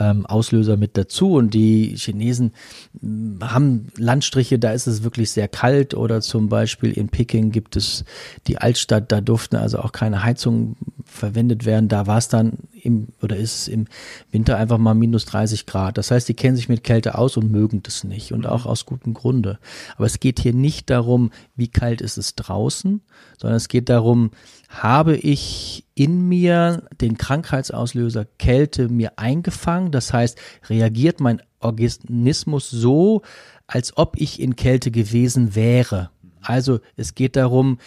ähm, 0.00 0.26
Auslöser 0.26 0.76
mit 0.76 0.96
dazu. 0.96 1.34
Und 1.34 1.54
die 1.54 1.94
Chinesen 1.96 2.52
hm, 3.00 3.38
haben 3.42 3.88
Landstriche, 3.96 4.58
da 4.58 4.72
ist 4.72 4.86
es 4.86 5.02
wirklich 5.02 5.30
sehr 5.30 5.48
kalt. 5.48 5.94
Oder 5.94 6.20
zum 6.20 6.48
Beispiel 6.48 6.92
in 6.92 7.08
Peking 7.08 7.50
gibt 7.50 7.76
es 7.76 8.04
die 8.46 8.58
Altstadt, 8.58 9.12
da 9.12 9.20
durften 9.20 9.56
also 9.56 9.78
auch 9.78 9.92
keine 9.92 10.22
Heizungen 10.22 10.76
verwendet 11.04 11.64
werden. 11.64 11.88
Da 11.88 12.06
war 12.06 12.18
es 12.18 12.28
dann 12.28 12.58
im, 12.84 13.08
oder 13.22 13.36
ist 13.36 13.54
es 13.54 13.68
im 13.68 13.86
Winter 14.30 14.56
einfach 14.56 14.78
mal 14.78 14.94
minus 14.94 15.24
30 15.26 15.66
Grad. 15.66 15.98
Das 15.98 16.10
heißt, 16.10 16.28
die 16.28 16.34
kennen 16.34 16.56
sich 16.56 16.68
mit 16.68 16.84
Kälte 16.84 17.16
aus 17.16 17.36
und 17.36 17.50
mögen 17.50 17.82
das 17.82 18.04
nicht. 18.04 18.32
Und 18.32 18.46
auch 18.46 18.66
aus 18.66 18.86
gutem 18.86 19.14
Grunde. 19.14 19.58
Aber 19.96 20.06
es 20.06 20.20
geht 20.20 20.40
hier 20.40 20.54
nicht 20.54 20.90
darum, 20.90 21.30
wie 21.56 21.68
kalt 21.68 22.00
ist 22.00 22.18
es 22.18 22.34
draußen, 22.34 23.00
sondern 23.38 23.56
es 23.56 23.68
geht 23.68 23.88
darum, 23.88 24.30
habe 24.68 25.16
ich 25.16 25.84
in 25.94 26.28
mir 26.28 26.82
den 27.00 27.16
Krankheitsauslöser 27.16 28.26
Kälte 28.38 28.88
mir 28.88 29.18
eingefangen. 29.18 29.90
Das 29.90 30.12
heißt, 30.12 30.38
reagiert 30.68 31.20
mein 31.20 31.40
Organismus 31.60 32.70
so, 32.70 33.22
als 33.66 33.96
ob 33.96 34.20
ich 34.20 34.40
in 34.40 34.56
Kälte 34.56 34.90
gewesen 34.90 35.54
wäre. 35.54 36.10
Also 36.42 36.80
es 36.96 37.14
geht 37.14 37.36
darum, 37.36 37.78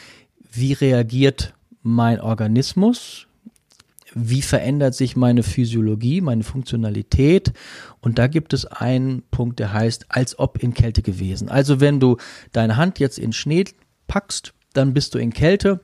wie 0.51 0.73
reagiert 0.73 1.53
mein 1.83 2.19
Organismus, 2.19 3.26
wie 4.17 4.41
verändert 4.41 4.95
sich 4.95 5.15
meine 5.15 5.43
Physiologie, 5.43 6.21
meine 6.21 6.43
Funktionalität. 6.43 7.53
Und 8.01 8.19
da 8.19 8.27
gibt 8.27 8.53
es 8.53 8.65
einen 8.65 9.23
Punkt, 9.31 9.59
der 9.59 9.73
heißt, 9.73 10.05
als 10.09 10.39
ob 10.39 10.61
in 10.61 10.73
Kälte 10.73 11.01
gewesen. 11.01 11.49
Also 11.49 11.79
wenn 11.79 11.99
du 11.99 12.17
deine 12.51 12.77
Hand 12.77 12.99
jetzt 12.99 13.19
in 13.19 13.33
Schnee 13.33 13.65
packst, 14.07 14.53
dann 14.73 14.93
bist 14.93 15.13
du 15.15 15.19
in 15.19 15.33
Kälte 15.33 15.81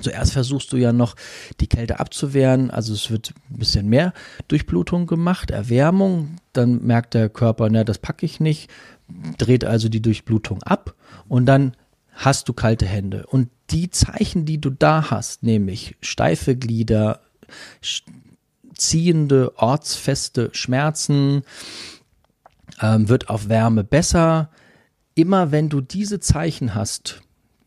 Zuerst 0.00 0.32
versuchst 0.32 0.72
du 0.72 0.76
ja 0.76 0.92
noch 0.92 1.16
die 1.60 1.66
Kälte 1.66 1.98
abzuwehren, 1.98 2.70
also 2.70 2.92
es 2.92 3.10
wird 3.10 3.34
ein 3.50 3.58
bisschen 3.58 3.88
mehr 3.88 4.12
Durchblutung 4.46 5.06
gemacht, 5.06 5.50
Erwärmung, 5.50 6.36
dann 6.52 6.84
merkt 6.84 7.14
der 7.14 7.28
Körper, 7.28 7.68
na, 7.70 7.84
das 7.84 7.98
packe 7.98 8.24
ich 8.24 8.38
nicht, 8.38 8.70
dreht 9.38 9.64
also 9.64 9.88
die 9.88 10.02
Durchblutung 10.02 10.62
ab 10.62 10.94
und 11.26 11.46
dann 11.46 11.72
hast 12.12 12.48
du 12.48 12.52
kalte 12.52 12.86
Hände. 12.86 13.26
Und 13.26 13.48
die 13.70 13.90
Zeichen, 13.90 14.44
die 14.44 14.60
du 14.60 14.70
da 14.70 15.10
hast, 15.10 15.42
nämlich 15.42 15.96
steife 16.00 16.56
Glieder, 16.56 17.20
ziehende, 18.74 19.52
ortsfeste 19.56 20.50
Schmerzen, 20.52 21.42
ähm, 22.80 23.08
wird 23.08 23.28
auf 23.28 23.48
Wärme 23.48 23.84
besser. 23.84 24.50
Immer 25.14 25.50
wenn 25.50 25.68
du 25.68 25.80
diese 25.80 26.20
Zeichen 26.20 26.74
hast, 26.74 27.22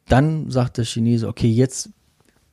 dann 0.08 0.50
sagt 0.50 0.78
der 0.78 0.86
Chinese, 0.86 1.28
okay, 1.28 1.50
jetzt 1.50 1.90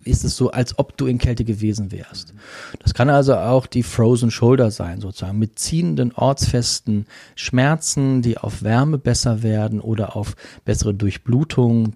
ist 0.05 0.25
es 0.25 0.37
so, 0.37 0.51
als 0.51 0.79
ob 0.79 0.97
du 0.97 1.07
in 1.07 1.19
Kälte 1.19 1.45
gewesen 1.45 1.93
wärst. 1.93 2.33
Das 2.81 2.95
kann 2.95 3.11
also 3.11 3.37
auch 3.37 3.67
die 3.67 3.83
Frozen 3.83 4.31
Shoulder 4.31 4.71
sein, 4.71 5.01
sozusagen, 5.01 5.39
mit 5.39 5.59
ziehenden, 5.59 6.13
ortsfesten 6.13 7.07
Schmerzen, 7.35 8.23
die 8.23 8.39
auf 8.39 8.63
Wärme 8.63 8.99
besser 8.99 9.43
werden 9.43 9.81
oder 9.81 10.17
auf 10.17 10.35
bessere 10.65 10.95
Durchblutung, 10.95 11.95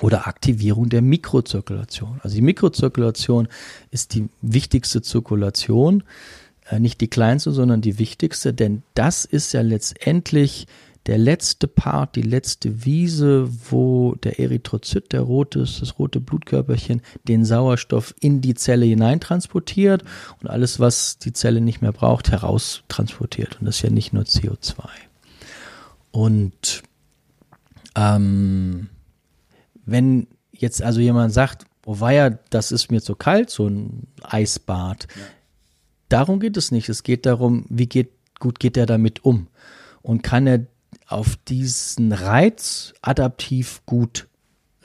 oder 0.00 0.26
Aktivierung 0.26 0.88
der 0.88 1.02
Mikrozirkulation. 1.02 2.20
Also 2.22 2.36
die 2.36 2.42
Mikrozirkulation 2.42 3.48
ist 3.90 4.14
die 4.14 4.28
wichtigste 4.42 5.02
Zirkulation, 5.02 6.02
äh, 6.68 6.78
nicht 6.78 7.00
die 7.00 7.08
kleinste, 7.08 7.52
sondern 7.52 7.80
die 7.80 7.98
wichtigste, 7.98 8.52
denn 8.52 8.82
das 8.94 9.24
ist 9.24 9.52
ja 9.52 9.62
letztendlich 9.62 10.66
der 11.06 11.18
letzte 11.18 11.68
Part, 11.68 12.16
die 12.16 12.22
letzte 12.22 12.84
Wiese, 12.84 13.48
wo 13.70 14.16
der 14.16 14.40
Erythrozyt, 14.40 15.12
der 15.12 15.20
rote, 15.20 15.60
das 15.60 15.98
rote 15.98 16.18
Blutkörperchen, 16.20 17.00
den 17.24 17.44
Sauerstoff 17.44 18.12
in 18.20 18.40
die 18.40 18.54
Zelle 18.54 18.86
hineintransportiert 18.86 20.02
und 20.42 20.50
alles, 20.50 20.80
was 20.80 21.18
die 21.18 21.32
Zelle 21.32 21.60
nicht 21.60 21.80
mehr 21.80 21.92
braucht, 21.92 22.32
heraustransportiert. 22.32 23.60
Und 23.60 23.66
das 23.66 23.76
ist 23.76 23.82
ja 23.82 23.90
nicht 23.90 24.12
nur 24.12 24.24
CO2. 24.24 24.88
Und 26.10 26.82
ähm, 27.94 28.88
wenn 29.86 30.26
jetzt 30.52 30.82
also 30.82 31.00
jemand 31.00 31.32
sagt, 31.32 31.64
oh 31.86 32.00
weia, 32.00 32.30
das 32.50 32.72
ist 32.72 32.90
mir 32.90 33.00
zu 33.00 33.14
kalt, 33.14 33.50
so 33.50 33.68
ein 33.68 34.08
Eisbad. 34.22 35.06
Ja. 35.14 35.22
Darum 36.08 36.40
geht 36.40 36.56
es 36.56 36.70
nicht. 36.70 36.88
Es 36.88 37.02
geht 37.02 37.26
darum, 37.26 37.64
wie 37.68 37.86
geht, 37.86 38.10
gut 38.38 38.60
geht 38.60 38.76
er 38.76 38.86
damit 38.86 39.24
um? 39.24 39.48
Und 40.02 40.22
kann 40.22 40.46
er 40.46 40.66
auf 41.08 41.36
diesen 41.48 42.12
Reiz 42.12 42.94
adaptiv 43.02 43.82
gut 43.86 44.28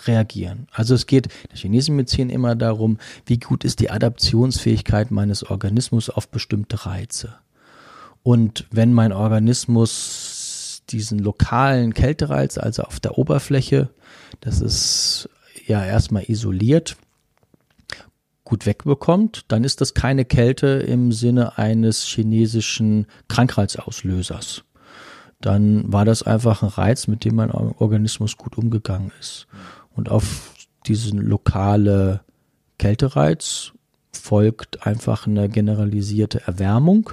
reagieren. 0.08 0.68
Also 0.72 0.96
es 0.96 1.06
geht 1.06 1.28
der 1.50 1.58
chinesischen 1.58 1.96
Medizin 1.96 2.30
immer 2.30 2.56
darum, 2.56 2.98
wie 3.26 3.38
gut 3.38 3.64
ist 3.64 3.80
die 3.80 3.92
Adaptionsfähigkeit 3.92 5.12
meines 5.12 5.44
Organismus 5.44 6.10
auf 6.10 6.30
bestimmte 6.30 6.86
Reize. 6.86 7.36
Und 8.24 8.68
wenn 8.72 8.94
mein 8.94 9.14
Organismus 9.14 10.31
diesen 10.92 11.20
lokalen 11.20 11.94
Kältereiz, 11.94 12.58
also 12.58 12.84
auf 12.84 13.00
der 13.00 13.18
Oberfläche, 13.18 13.90
das 14.40 14.62
ist 14.62 15.30
ja 15.66 15.86
erstmal 15.86 16.24
isoliert, 16.28 16.98
gut 18.44 18.66
wegbekommt, 18.66 19.46
dann 19.48 19.64
ist 19.64 19.82
das 19.82 19.94
keine 19.94 20.26
Kälte 20.26 20.68
im 20.68 21.12
Sinne 21.12 21.58
eines 21.58 22.04
chinesischen 22.04 23.08
Krankheitsauslösers. 23.30 24.64
Dann 25.40 25.92
war 25.92 26.06
das 26.06 26.24
einfach 26.24 26.62
ein 26.62 26.70
Reiz, 26.70 27.08
mit 27.08 27.26
dem 27.26 27.36
mein 27.36 27.52
Organismus 27.52 28.38
gut 28.38 28.58
umgegangen 28.58 29.12
ist. 29.20 29.48
Und 29.96 30.10
auf 30.10 30.54
diesen 30.86 31.20
lokale 31.20 32.22
Kältereiz 32.78 33.72
folgt 34.12 34.86
einfach 34.86 35.28
eine 35.28 35.50
generalisierte 35.50 36.42
Erwärmung. 36.46 37.10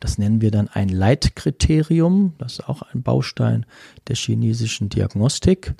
Das 0.00 0.18
nennen 0.18 0.40
wir 0.40 0.50
dann 0.50 0.68
ein 0.68 0.88
Leitkriterium. 0.88 2.34
Das 2.38 2.54
ist 2.54 2.68
auch 2.68 2.82
ein 2.82 3.02
Baustein 3.02 3.66
der 4.06 4.16
chinesischen 4.16 4.88
Diagnostik. 4.88 5.74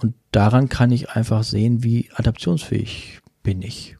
Und 0.00 0.14
daran 0.32 0.68
kann 0.68 0.90
ich 0.90 1.10
einfach 1.10 1.44
sehen, 1.44 1.82
wie 1.82 2.10
adaptionsfähig 2.14 3.20
bin 3.42 3.62
ich. 3.62 3.96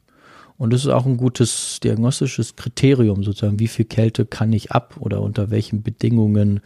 Und 0.57 0.71
das 0.71 0.81
ist 0.81 0.91
auch 0.91 1.05
ein 1.05 1.17
gutes 1.17 1.79
diagnostisches 1.81 2.55
Kriterium, 2.55 3.23
sozusagen, 3.23 3.59
wie 3.59 3.67
viel 3.67 3.85
Kälte 3.85 4.25
kann 4.25 4.53
ich 4.53 4.71
ab 4.71 4.95
oder 4.99 5.21
unter 5.21 5.49
welchen 5.49 5.83
Bedingungen 5.83 6.61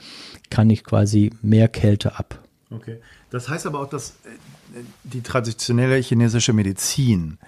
kann 0.51 0.69
ich 0.69 0.83
quasi 0.83 1.31
mehr 1.41 1.67
Kälte 1.67 2.19
ab. 2.19 2.39
Okay. 2.69 2.99
Das 3.31 3.49
heißt 3.49 3.65
aber 3.65 3.79
auch, 3.81 3.89
dass 3.89 4.11
äh, 4.25 4.79
die 5.03 5.21
traditionelle 5.21 5.97
chinesische 5.97 6.53
Medizin 6.53 7.39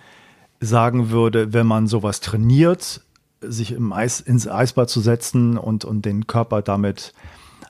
sagen 0.60 1.12
würde, 1.12 1.54
wenn 1.54 1.68
man 1.68 1.88
sowas 1.88 2.22
trainiert, 2.22 3.02
sich 3.42 3.72
im 3.72 3.92
Eis, 3.94 4.20
ins 4.20 4.48
Eisbad 4.48 4.90
zu 4.90 5.02
setzen 5.02 5.58
und, 5.58 5.86
und 5.86 6.06
den 6.06 6.28
Körper 6.28 6.62
damit 6.62 7.14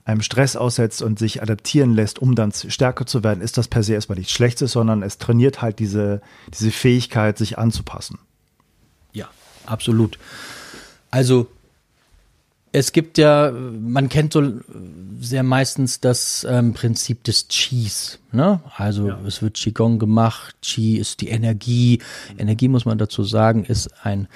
einem 0.05 0.21
Stress 0.21 0.55
aussetzt 0.55 1.01
und 1.01 1.19
sich 1.19 1.41
adaptieren 1.41 1.93
lässt, 1.93 2.19
um 2.19 2.35
dann 2.35 2.51
stärker 2.51 3.05
zu 3.05 3.23
werden, 3.23 3.41
ist 3.41 3.57
das 3.57 3.67
per 3.67 3.83
se 3.83 3.93
erstmal 3.93 4.17
nichts 4.17 4.33
Schlechtes, 4.33 4.71
sondern 4.71 5.03
es 5.03 5.17
trainiert 5.17 5.61
halt 5.61 5.79
diese, 5.79 6.21
diese 6.53 6.71
Fähigkeit, 6.71 7.37
sich 7.37 7.57
anzupassen. 7.57 8.17
Ja, 9.13 9.29
absolut. 9.65 10.17
Also 11.11 11.47
es 12.73 12.93
gibt 12.93 13.17
ja, 13.17 13.51
man 13.51 14.07
kennt 14.07 14.33
so 14.33 14.53
sehr 15.19 15.43
meistens 15.43 15.99
das 15.99 16.47
ähm, 16.49 16.73
Prinzip 16.73 17.23
des 17.25 17.47
Qis. 17.49 18.19
Ne? 18.31 18.61
Also 18.75 19.09
ja. 19.09 19.19
es 19.27 19.41
wird 19.41 19.55
Qigong 19.55 19.99
gemacht, 19.99 20.55
Qi 20.61 20.97
ist 20.97 21.19
die 21.19 21.27
Energie. 21.27 21.99
Energie, 22.37 22.69
muss 22.69 22.85
man 22.85 22.97
dazu 22.97 23.23
sagen, 23.23 23.65
ist 23.65 23.89
ein 24.03 24.29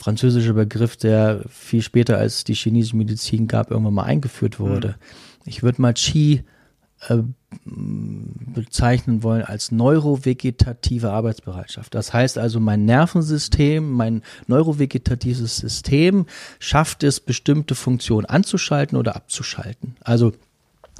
französischer 0.00 0.54
Begriff, 0.54 0.96
der 0.96 1.44
viel 1.50 1.82
später 1.82 2.16
als 2.16 2.44
die 2.44 2.54
chinesische 2.54 2.96
Medizin 2.96 3.46
gab, 3.46 3.70
irgendwann 3.70 3.94
mal 3.94 4.04
eingeführt 4.04 4.58
wurde. 4.58 4.88
Mhm. 4.88 4.94
Ich 5.44 5.62
würde 5.62 5.82
mal 5.82 5.92
Qi 5.92 6.42
äh, 7.08 7.18
bezeichnen 7.66 9.22
wollen 9.22 9.42
als 9.42 9.72
neurovegetative 9.72 11.10
Arbeitsbereitschaft. 11.10 11.94
Das 11.94 12.14
heißt 12.14 12.38
also, 12.38 12.60
mein 12.60 12.86
Nervensystem, 12.86 13.90
mein 13.90 14.22
neurovegetatives 14.46 15.58
System 15.58 16.26
schafft 16.58 17.02
es, 17.02 17.20
bestimmte 17.20 17.74
Funktionen 17.74 18.24
anzuschalten 18.24 18.96
oder 18.96 19.16
abzuschalten. 19.16 19.96
Also 20.00 20.32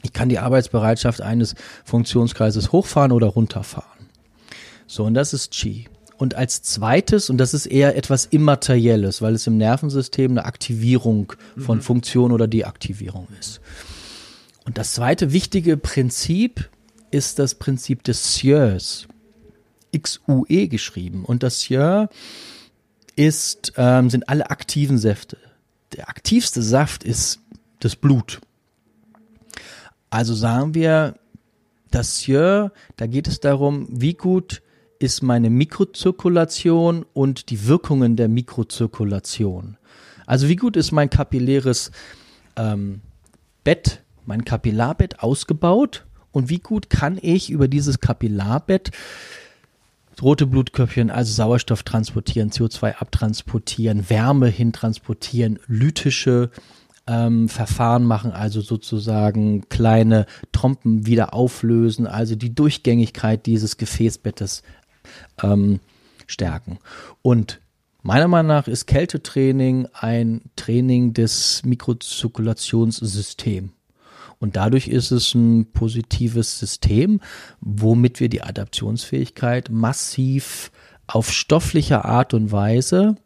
ich 0.02 0.12
kann 0.12 0.28
die 0.28 0.38
Arbeitsbereitschaft 0.38 1.22
eines 1.22 1.54
Funktionskreises 1.84 2.72
hochfahren 2.72 3.12
oder 3.12 3.28
runterfahren. 3.28 4.06
So, 4.86 5.04
und 5.04 5.14
das 5.14 5.32
ist 5.32 5.52
Qi. 5.52 5.86
Und 6.20 6.34
als 6.34 6.60
zweites, 6.60 7.30
und 7.30 7.38
das 7.38 7.54
ist 7.54 7.64
eher 7.64 7.96
etwas 7.96 8.26
Immaterielles, 8.26 9.22
weil 9.22 9.34
es 9.34 9.46
im 9.46 9.56
Nervensystem 9.56 10.32
eine 10.32 10.44
Aktivierung 10.44 11.32
von 11.56 11.78
mhm. 11.78 11.82
Funktion 11.82 12.30
oder 12.30 12.46
Deaktivierung 12.46 13.26
ist. 13.40 13.62
Und 14.66 14.76
das 14.76 14.92
zweite 14.92 15.32
wichtige 15.32 15.78
Prinzip 15.78 16.68
ist 17.10 17.38
das 17.38 17.54
Prinzip 17.54 18.04
des 18.04 18.34
Sieurs. 18.34 19.08
X-U-E 19.92 20.68
geschrieben. 20.68 21.24
Und 21.24 21.42
das 21.42 21.62
Sieur 21.62 22.10
ist, 23.16 23.72
ähm, 23.78 24.10
sind 24.10 24.28
alle 24.28 24.50
aktiven 24.50 24.98
Säfte. 24.98 25.38
Der 25.96 26.10
aktivste 26.10 26.60
Saft 26.60 27.02
ist 27.02 27.40
das 27.78 27.96
Blut. 27.96 28.42
Also 30.10 30.34
sagen 30.34 30.74
wir, 30.74 31.14
das 31.90 32.18
Sieur, 32.18 32.72
da 32.98 33.06
geht 33.06 33.26
es 33.26 33.40
darum, 33.40 33.88
wie 33.90 34.12
gut 34.12 34.60
ist 35.00 35.22
meine 35.22 35.50
Mikrozirkulation 35.50 37.04
und 37.12 37.50
die 37.50 37.66
Wirkungen 37.66 38.14
der 38.14 38.28
Mikrozirkulation. 38.28 39.76
Also 40.26 40.48
wie 40.48 40.56
gut 40.56 40.76
ist 40.76 40.92
mein 40.92 41.10
kapilläres 41.10 41.90
ähm, 42.54 43.00
Bett, 43.64 44.02
mein 44.26 44.44
Kapillarbett 44.44 45.20
ausgebaut 45.20 46.06
und 46.30 46.50
wie 46.50 46.58
gut 46.58 46.90
kann 46.90 47.18
ich 47.20 47.50
über 47.50 47.66
dieses 47.66 47.98
Kapillarbett 47.98 48.92
rote 50.22 50.46
Blutkörpchen, 50.46 51.10
also 51.10 51.32
Sauerstoff 51.32 51.82
transportieren, 51.82 52.50
CO2 52.50 52.96
abtransportieren, 52.96 54.10
Wärme 54.10 54.48
hintransportieren, 54.48 55.58
lytische 55.66 56.50
ähm, 57.06 57.48
Verfahren 57.48 58.04
machen, 58.04 58.30
also 58.32 58.60
sozusagen 58.60 59.68
kleine 59.68 60.26
Trompen 60.52 61.06
wieder 61.06 61.34
auflösen, 61.34 62.06
also 62.06 62.36
die 62.36 62.54
Durchgängigkeit 62.54 63.46
dieses 63.46 63.78
Gefäßbettes 63.78 64.62
ähm, 65.42 65.80
stärken. 66.26 66.78
Und 67.22 67.60
meiner 68.02 68.28
Meinung 68.28 68.48
nach 68.48 68.68
ist 68.68 68.86
Kältetraining 68.86 69.88
ein 69.92 70.42
Training 70.56 71.12
des 71.12 71.62
Mikrozirkulationssystems. 71.64 73.72
Und 74.38 74.56
dadurch 74.56 74.88
ist 74.88 75.10
es 75.10 75.34
ein 75.34 75.70
positives 75.72 76.58
System, 76.58 77.20
womit 77.60 78.20
wir 78.20 78.30
die 78.30 78.42
Adaptionsfähigkeit 78.42 79.68
massiv 79.70 80.72
auf 81.06 81.30
stofflicher 81.30 82.06
Art 82.06 82.32
und 82.32 82.50
Weise 82.50 83.16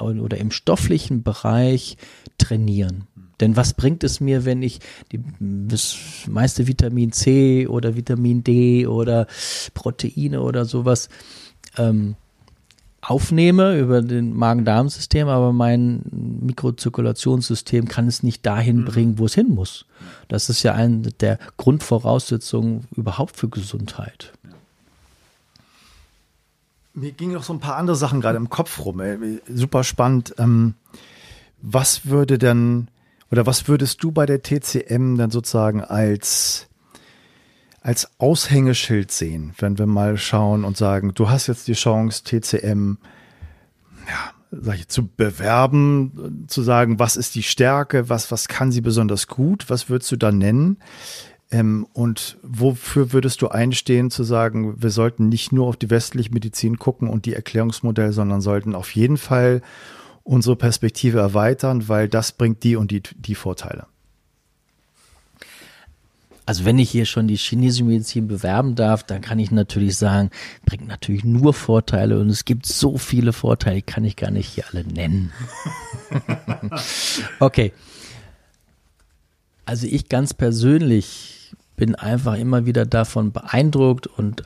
oder 0.00 0.38
im 0.38 0.50
stofflichen 0.50 1.22
Bereich 1.22 1.98
trainieren. 2.38 3.06
Denn 3.42 3.56
was 3.56 3.74
bringt 3.74 4.04
es 4.04 4.20
mir, 4.20 4.44
wenn 4.44 4.62
ich 4.62 4.78
die, 5.10 5.20
das 5.40 5.98
meiste 6.28 6.68
Vitamin 6.68 7.10
C 7.10 7.66
oder 7.66 7.96
Vitamin 7.96 8.44
D 8.44 8.86
oder 8.86 9.26
Proteine 9.74 10.40
oder 10.42 10.64
sowas 10.64 11.08
ähm, 11.76 12.14
aufnehme 13.00 13.80
über 13.80 14.00
den 14.00 14.36
Magen-Darm-System, 14.36 15.26
aber 15.26 15.52
mein 15.52 16.02
Mikrozirkulationssystem 16.12 17.88
kann 17.88 18.06
es 18.06 18.22
nicht 18.22 18.46
dahin 18.46 18.82
mhm. 18.82 18.84
bringen, 18.84 19.18
wo 19.18 19.26
es 19.26 19.34
hin 19.34 19.48
muss. 19.48 19.86
Das 20.28 20.48
ist 20.48 20.62
ja 20.62 20.74
eine 20.74 21.10
der 21.10 21.40
Grundvoraussetzungen 21.56 22.86
überhaupt 22.94 23.36
für 23.36 23.48
Gesundheit. 23.48 24.32
Mir 26.94 27.10
gingen 27.10 27.32
noch 27.32 27.42
so 27.42 27.54
ein 27.54 27.60
paar 27.60 27.76
andere 27.76 27.96
Sachen 27.96 28.20
gerade 28.20 28.36
im 28.36 28.50
Kopf 28.50 28.84
rum. 28.84 29.00
Ey. 29.00 29.40
Super 29.52 29.82
spannend. 29.82 30.36
Ähm, 30.38 30.74
was 31.60 32.06
würde 32.06 32.38
denn 32.38 32.86
oder 33.32 33.46
was 33.46 33.66
würdest 33.66 34.04
du 34.04 34.12
bei 34.12 34.26
der 34.26 34.42
TCM 34.42 35.16
dann 35.16 35.30
sozusagen 35.30 35.80
als 35.80 36.68
als 37.80 38.08
Aushängeschild 38.20 39.10
sehen, 39.10 39.54
wenn 39.58 39.76
wir 39.76 39.86
mal 39.86 40.16
schauen 40.16 40.64
und 40.64 40.76
sagen, 40.76 41.14
du 41.14 41.28
hast 41.30 41.48
jetzt 41.48 41.66
die 41.66 41.72
Chance, 41.72 42.22
TCM 42.22 42.98
ja, 44.06 44.32
sag 44.52 44.76
ich, 44.76 44.88
zu 44.88 45.08
bewerben, 45.08 46.44
zu 46.46 46.62
sagen, 46.62 47.00
was 47.00 47.16
ist 47.16 47.34
die 47.34 47.42
Stärke, 47.42 48.08
was, 48.08 48.30
was 48.30 48.46
kann 48.46 48.70
sie 48.70 48.82
besonders 48.82 49.26
gut, 49.26 49.68
was 49.68 49.88
würdest 49.88 50.12
du 50.12 50.16
da 50.16 50.30
nennen? 50.30 50.76
Ähm, 51.50 51.86
und 51.92 52.38
wofür 52.42 53.12
würdest 53.12 53.42
du 53.42 53.48
einstehen, 53.48 54.10
zu 54.10 54.22
sagen, 54.22 54.80
wir 54.80 54.90
sollten 54.90 55.28
nicht 55.28 55.52
nur 55.52 55.66
auf 55.66 55.76
die 55.76 55.90
westliche 55.90 56.32
Medizin 56.32 56.78
gucken 56.78 57.08
und 57.08 57.26
die 57.26 57.34
Erklärungsmodelle, 57.34 58.12
sondern 58.12 58.40
sollten 58.40 58.74
auf 58.74 58.94
jeden 58.94 59.16
Fall 59.16 59.60
unsere 60.24 60.56
Perspektive 60.56 61.18
erweitern, 61.18 61.88
weil 61.88 62.08
das 62.08 62.32
bringt 62.32 62.62
die 62.62 62.76
und 62.76 62.90
die, 62.90 63.02
die 63.02 63.34
Vorteile. 63.34 63.86
Also 66.44 66.64
wenn 66.64 66.78
ich 66.78 66.90
hier 66.90 67.06
schon 67.06 67.28
die 67.28 67.36
chinesische 67.36 67.84
Medizin 67.84 68.26
bewerben 68.26 68.74
darf, 68.74 69.04
dann 69.04 69.20
kann 69.20 69.38
ich 69.38 69.52
natürlich 69.52 69.96
sagen, 69.96 70.30
bringt 70.64 70.88
natürlich 70.88 71.24
nur 71.24 71.54
Vorteile 71.54 72.18
und 72.18 72.28
es 72.30 72.44
gibt 72.44 72.66
so 72.66 72.98
viele 72.98 73.32
Vorteile, 73.32 73.76
die 73.76 73.82
kann 73.82 74.04
ich 74.04 74.16
gar 74.16 74.32
nicht 74.32 74.48
hier 74.48 74.64
alle 74.72 74.84
nennen. 74.84 75.32
okay. 77.38 77.72
Also 79.64 79.86
ich 79.86 80.08
ganz 80.08 80.34
persönlich 80.34 81.52
bin 81.76 81.94
einfach 81.94 82.34
immer 82.34 82.66
wieder 82.66 82.86
davon 82.86 83.30
beeindruckt 83.30 84.08
und 84.08 84.42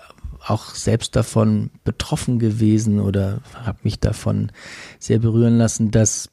auch 0.46 0.74
selbst 0.74 1.16
davon 1.16 1.70
betroffen 1.84 2.38
gewesen 2.38 3.00
oder 3.00 3.42
habe 3.54 3.78
mich 3.82 3.98
davon 3.98 4.52
sehr 4.98 5.18
berühren 5.18 5.58
lassen, 5.58 5.90
dass 5.90 6.30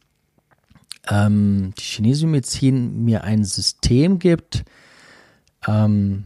ähm, 1.09 1.73
die 1.77 1.83
chinesische 1.83 2.27
Medizin 2.27 3.03
mir 3.03 3.23
ein 3.23 3.43
System 3.43 4.19
gibt, 4.19 4.63
ähm, 5.67 6.25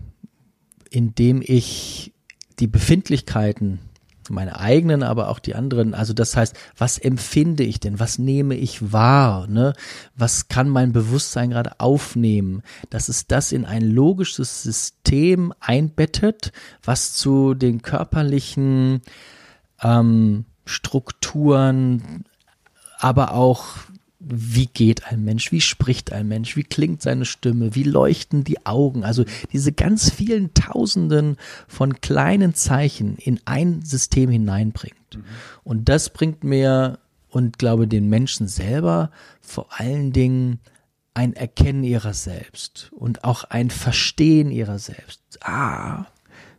in 0.90 1.16
dem 1.16 1.42
ich 1.44 2.14
die 2.60 2.68
Befindlichkeiten 2.68 3.80
meine 4.30 4.60
eigenen, 4.60 5.04
aber 5.04 5.30
auch 5.30 5.40
die 5.40 5.56
anderen. 5.56 5.94
Also 5.94 6.14
das 6.14 6.36
heißt, 6.36 6.56
was 6.78 6.98
empfinde 6.98 7.64
ich 7.64 7.80
denn? 7.80 8.00
Was 8.00 8.20
nehme 8.20 8.56
ich 8.56 8.92
wahr? 8.92 9.48
Ne? 9.48 9.74
Was 10.16 10.48
kann 10.48 10.70
mein 10.70 10.94
Bewusstsein 10.94 11.50
gerade 11.50 11.80
aufnehmen? 11.80 12.64
Dass 12.90 13.10
es 13.10 13.28
das 13.28 13.52
in 13.52 13.66
ein 13.66 13.84
logisches 13.84 14.64
System 14.64 15.54
einbettet, 15.60 16.52
was 16.84 17.14
zu 17.14 17.54
den 17.54 17.82
körperlichen 17.82 19.02
ähm, 19.82 20.46
Strukturen, 20.66 22.26
aber 23.00 23.34
auch 23.34 23.66
wie 24.30 24.68
geht 24.68 25.06
ein 25.08 25.24
Mensch, 25.24 25.52
wie 25.52 25.62
spricht 25.62 26.12
ein 26.12 26.28
Mensch, 26.28 26.56
wie 26.56 26.64
klingt 26.64 27.02
seine 27.02 27.26
Stimme, 27.26 27.76
wie 27.76 27.84
leuchten 27.84 28.44
die 28.44 28.66
Augen. 28.66 29.04
Also 29.04 29.26
diese 29.52 29.72
ganz 29.72 30.10
vielen 30.10 30.54
Tausenden 30.54 31.38
von 31.68 32.02
kleinen 32.02 32.54
Zeichen 32.54 33.18
in 33.18 33.40
ein 33.46 33.84
System 33.84 34.30
hineinbringt. 34.30 35.16
Mhm. 35.16 35.24
Und 35.64 35.90
das 35.90 36.10
bringt 36.10 36.44
mir 36.44 37.00
und 37.30 37.60
glaube 37.60 37.88
den 37.88 38.10
Menschen 38.10 38.48
selber 38.48 39.12
vor 39.42 39.68
allen 39.70 40.12
Dingen 40.12 40.60
ein 41.14 41.34
Erkennen 41.34 41.84
ihrer 41.84 42.14
selbst 42.14 42.92
und 42.94 43.24
auch 43.24 43.44
ein 43.46 43.70
Verstehen 43.70 44.52
ihrer 44.52 44.78
selbst. 44.78 45.22
Ah, 45.42 46.06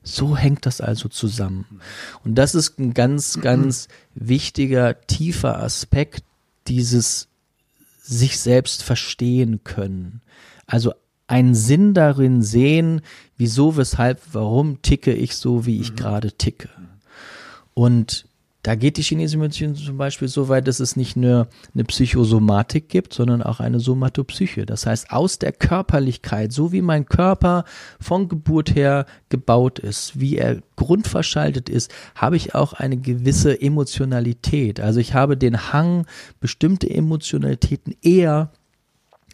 so 0.03 0.37
hängt 0.37 0.67
das 0.67 0.81
also 0.81 1.09
zusammen. 1.09 1.81
Und 2.25 2.37
das 2.37 2.55
ist 2.55 2.79
ein 2.79 2.95
ganz, 2.95 3.41
ganz 3.41 3.89
wichtiger, 4.15 5.01
tiefer 5.03 5.63
Aspekt 5.63 6.25
dieses 6.67 7.28
sich 8.09 8.39
selbst 8.39 8.83
verstehen 8.83 9.65
können. 9.65 10.23
Also 10.67 10.93
einen 11.27 11.55
Sinn 11.55 11.93
darin 11.93 12.43
sehen, 12.43 13.03
wieso, 13.37 13.77
weshalb, 13.77 14.21
warum 14.33 14.81
ticke 14.81 15.13
ich 15.13 15.37
so, 15.37 15.67
wie 15.67 15.81
ich 15.81 15.93
mhm. 15.93 15.97
gerade 15.97 16.33
ticke. 16.33 16.71
Und 17.75 18.28
da 18.69 18.75
geht 18.75 18.99
die 18.99 19.03
chinesische 19.03 19.39
Medizin 19.39 19.75
zum 19.75 19.97
Beispiel 19.97 20.29
so 20.29 20.51
weit, 20.51 20.69
dass 20.69 20.79
es 20.79 20.95
nicht 20.95 21.17
nur 21.17 21.49
eine 21.73 21.85
Psychosomatik 21.85 22.91
gibt, 22.91 23.15
sondern 23.15 23.43
auch 23.43 23.61
eine 23.61 23.81
Somatopsyche. 23.81 24.67
Das 24.67 24.85
heißt, 24.85 25.11
aus 25.11 25.39
der 25.39 25.53
Körperlichkeit, 25.53 26.53
so 26.53 26.71
wie 26.71 26.83
mein 26.83 27.07
Körper 27.07 27.65
von 27.99 28.29
Geburt 28.29 28.75
her 28.75 29.07
gebaut 29.31 29.79
ist, 29.79 30.21
wie 30.21 30.37
er 30.37 30.59
grundverschaltet 30.77 31.71
ist, 31.71 31.91
habe 32.15 32.37
ich 32.37 32.55
auch 32.55 32.75
eine 32.75 32.99
gewisse 32.99 33.59
Emotionalität. 33.59 34.81
Also 34.81 35.01
ich 35.01 35.15
habe 35.15 35.39
den 35.39 35.73
Hang, 35.73 36.05
bestimmte 36.39 36.91
Emotionalitäten 36.91 37.97
eher 38.03 38.51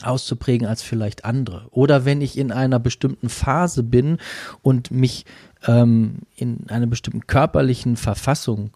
auszuprägen 0.04 0.68
als 0.68 0.82
vielleicht 0.82 1.24
andere. 1.24 1.66
Oder 1.72 2.04
wenn 2.04 2.20
ich 2.20 2.38
in 2.38 2.52
einer 2.52 2.78
bestimmten 2.78 3.28
Phase 3.28 3.82
bin 3.82 4.18
und 4.62 4.92
mich 4.92 5.24
ähm, 5.66 6.18
in 6.36 6.68
einer 6.68 6.86
bestimmten 6.86 7.26
körperlichen 7.26 7.96
Verfassung 7.96 8.70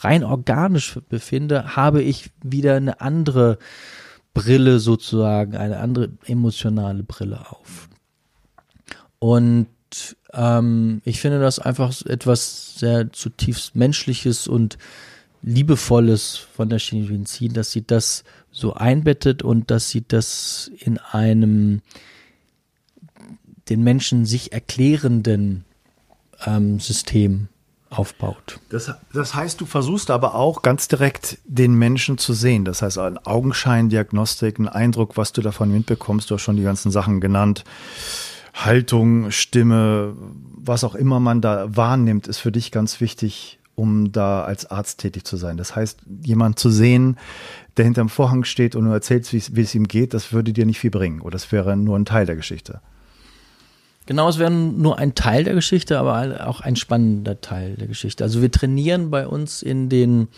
rein 0.00 0.24
organisch 0.24 0.98
befinde, 1.08 1.76
habe 1.76 2.02
ich 2.02 2.30
wieder 2.42 2.76
eine 2.76 3.00
andere 3.00 3.58
Brille 4.34 4.78
sozusagen, 4.78 5.56
eine 5.56 5.78
andere 5.78 6.10
emotionale 6.26 7.02
Brille 7.02 7.50
auf. 7.50 7.88
Und 9.18 9.68
ähm, 10.32 11.00
ich 11.04 11.20
finde 11.20 11.40
das 11.40 11.58
einfach 11.58 11.94
etwas 12.04 12.78
sehr 12.78 13.12
zutiefst 13.12 13.74
Menschliches 13.74 14.46
und 14.46 14.76
Liebevolles 15.42 16.36
von 16.36 16.68
der 16.68 16.80
Medizin, 16.92 17.52
dass 17.52 17.70
sie 17.70 17.86
das 17.86 18.24
so 18.50 18.74
einbettet 18.74 19.42
und 19.42 19.70
dass 19.70 19.90
sie 19.90 20.04
das 20.06 20.70
in 20.78 20.98
einem 20.98 21.82
den 23.68 23.82
Menschen 23.82 24.26
sich 24.26 24.52
erklärenden 24.52 25.64
ähm, 26.44 26.78
System 26.78 27.48
aufbaut. 27.90 28.60
Das, 28.68 28.92
das 29.12 29.34
heißt, 29.34 29.60
du 29.60 29.66
versuchst 29.66 30.10
aber 30.10 30.34
auch 30.34 30.62
ganz 30.62 30.88
direkt 30.88 31.38
den 31.44 31.74
Menschen 31.74 32.18
zu 32.18 32.32
sehen. 32.32 32.64
Das 32.64 32.82
heißt, 32.82 32.98
ein 32.98 33.18
Augenscheindiagnostik, 33.18 34.58
ein 34.58 34.68
Eindruck, 34.68 35.16
was 35.16 35.32
du 35.32 35.40
davon 35.40 35.70
mitbekommst. 35.70 36.30
Du 36.30 36.34
hast 36.34 36.42
schon 36.42 36.56
die 36.56 36.62
ganzen 36.62 36.90
Sachen 36.90 37.20
genannt. 37.20 37.64
Haltung, 38.54 39.30
Stimme, 39.30 40.14
was 40.56 40.82
auch 40.82 40.94
immer 40.94 41.20
man 41.20 41.40
da 41.40 41.76
wahrnimmt, 41.76 42.26
ist 42.26 42.38
für 42.38 42.52
dich 42.52 42.72
ganz 42.72 43.00
wichtig, 43.00 43.60
um 43.74 44.10
da 44.10 44.42
als 44.42 44.66
Arzt 44.70 45.00
tätig 45.00 45.24
zu 45.24 45.36
sein. 45.36 45.56
Das 45.56 45.76
heißt, 45.76 46.00
jemand 46.22 46.58
zu 46.58 46.70
sehen, 46.70 47.18
der 47.76 47.84
hinterm 47.84 48.08
Vorhang 48.08 48.44
steht 48.44 48.74
und 48.74 48.86
du 48.86 48.90
erzählst, 48.90 49.32
wie 49.32 49.60
es 49.60 49.74
ihm 49.74 49.86
geht, 49.86 50.14
das 50.14 50.32
würde 50.32 50.52
dir 50.52 50.64
nicht 50.64 50.80
viel 50.80 50.90
bringen. 50.90 51.20
Oder 51.20 51.32
das 51.32 51.52
wäre 51.52 51.76
nur 51.76 51.98
ein 51.98 52.06
Teil 52.06 52.24
der 52.24 52.36
Geschichte. 52.36 52.80
Genau, 54.06 54.28
es 54.28 54.38
wäre 54.38 54.50
nur 54.50 54.98
ein 54.98 55.14
Teil 55.14 55.44
der 55.44 55.54
Geschichte, 55.54 55.98
aber 55.98 56.46
auch 56.46 56.60
ein 56.60 56.76
spannender 56.76 57.40
Teil 57.40 57.74
der 57.74 57.88
Geschichte. 57.88 58.22
Also 58.24 58.40
wir 58.40 58.50
trainieren 58.50 59.10
bei 59.10 59.26
uns 59.26 59.62
in 59.62 59.88
den 59.88 60.28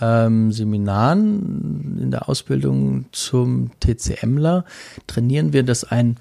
ähm, 0.00 0.52
Seminaren 0.52 1.98
in 2.00 2.10
der 2.10 2.28
Ausbildung 2.28 3.06
zum 3.12 3.72
TCMler, 3.80 4.64
trainieren 5.06 5.52
wir, 5.52 5.62
dass 5.62 5.84
ein 5.84 6.16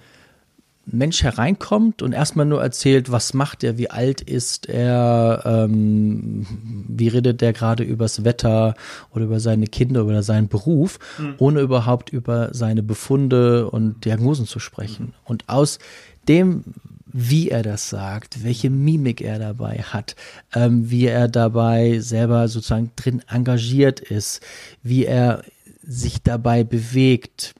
Mensch 0.91 1.23
hereinkommt 1.23 2.02
und 2.02 2.13
erstmal 2.13 2.45
nur 2.45 2.62
erzählt, 2.62 3.12
was 3.12 3.34
macht 3.34 3.63
er, 3.63 3.78
wie 3.78 3.89
alt 3.89 4.21
ist 4.21 4.67
er, 4.67 5.43
ähm, 5.45 6.45
wie 6.88 7.08
redet 7.08 7.41
er 7.41 7.54
gerade 7.54 7.84
übers 7.84 8.23
Wetter 8.23 8.73
oder 9.12 9.25
über 9.25 9.39
seine 9.39 9.67
Kinder 9.67 10.06
oder 10.06 10.23
seinen 10.23 10.47
Beruf, 10.47 10.99
mhm. 11.17 11.36
ohne 11.38 11.60
überhaupt 11.62 12.10
über 12.10 12.49
seine 12.54 12.84
Befunde 12.84 13.69
und 13.69 14.04
Diagnosen 14.06 14.45
zu 14.45 14.60
sprechen. 14.60 15.08
Mhm. 15.08 15.13
Und 15.25 15.43
aus 15.47 15.80
dem, 16.29 16.63
wie 17.11 17.49
er 17.49 17.63
das 17.63 17.89
sagt, 17.89 18.43
welche 18.43 18.69
Mimik 18.69 19.19
er 19.21 19.39
dabei 19.39 19.79
hat, 19.79 20.15
ähm, 20.53 20.89
wie 20.89 21.07
er 21.07 21.27
dabei 21.27 21.99
selber 21.99 22.47
sozusagen 22.47 22.91
drin 22.95 23.21
engagiert 23.27 23.99
ist, 23.99 24.41
wie 24.83 25.05
er 25.05 25.43
sich 25.81 26.21
dabei 26.21 26.63
bewegt, 26.63 27.55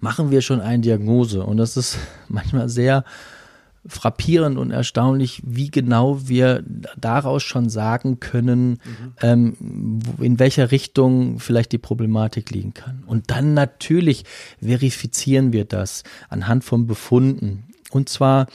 machen 0.00 0.30
wir 0.30 0.42
schon 0.42 0.60
eine 0.60 0.82
Diagnose. 0.82 1.44
Und 1.44 1.58
das 1.58 1.76
ist 1.76 1.96
manchmal 2.28 2.68
sehr 2.68 3.04
frappierend 3.86 4.58
und 4.58 4.70
erstaunlich, 4.70 5.42
wie 5.44 5.70
genau 5.70 6.28
wir 6.28 6.62
daraus 6.96 7.42
schon 7.42 7.70
sagen 7.70 8.20
können, 8.20 8.70
mhm. 8.70 9.12
ähm, 9.22 10.00
in 10.18 10.38
welcher 10.38 10.70
Richtung 10.70 11.38
vielleicht 11.38 11.72
die 11.72 11.78
Problematik 11.78 12.50
liegen 12.50 12.74
kann. 12.74 13.04
Und 13.06 13.30
dann 13.30 13.54
natürlich 13.54 14.24
verifizieren 14.60 15.52
wir 15.52 15.64
das 15.64 16.02
anhand 16.28 16.64
von 16.64 16.86
Befunden. 16.86 17.64
Und 17.90 18.08
zwar, 18.08 18.46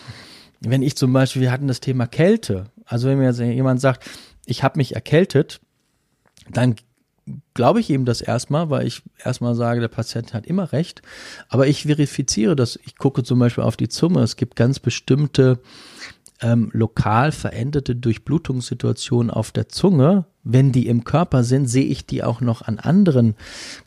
wenn 0.62 0.84
ich 0.84 0.96
zum 0.96 1.12
Beispiel, 1.12 1.42
wir 1.42 1.52
hatten 1.52 1.68
das 1.68 1.80
Thema 1.80 2.06
Kälte. 2.06 2.66
Also 2.86 3.08
wenn 3.08 3.18
mir 3.18 3.26
jetzt 3.26 3.40
jemand 3.40 3.82
sagt, 3.82 4.06
ich 4.46 4.64
habe 4.64 4.78
mich 4.78 4.94
erkältet, 4.94 5.60
dann 6.52 6.76
glaube 7.54 7.80
ich 7.80 7.90
ihm 7.90 8.06
das 8.06 8.22
erstmal, 8.22 8.70
weil 8.70 8.86
ich 8.86 9.02
erstmal 9.24 9.56
sage, 9.56 9.82
der 9.82 9.88
Patient 9.88 10.34
hat 10.34 10.46
immer 10.46 10.72
recht. 10.72 11.02
Aber 11.50 11.68
ich 11.68 11.84
verifiziere 11.84 12.56
das. 12.56 12.80
Ich 12.86 12.98
gucke 12.98 13.24
zum 13.24 13.40
Beispiel 13.40 13.64
auf 13.64 13.78
die 13.78 13.90
Zunge. 13.90 14.22
Es 14.22 14.36
gibt 14.36 14.56
ganz 14.56 14.80
bestimmte 14.80 15.60
ähm, 16.42 16.70
lokal 16.74 17.32
veränderte 17.32 17.96
Durchblutungssituationen 17.96 19.32
auf 19.32 19.52
der 19.52 19.70
Zunge, 19.70 20.26
wenn 20.44 20.72
die 20.72 20.88
im 20.88 21.04
Körper 21.04 21.44
sind, 21.44 21.68
sehe 21.68 21.86
ich 21.86 22.06
die 22.06 22.24
auch 22.24 22.40
noch 22.40 22.62
an 22.62 22.78
anderen 22.78 23.36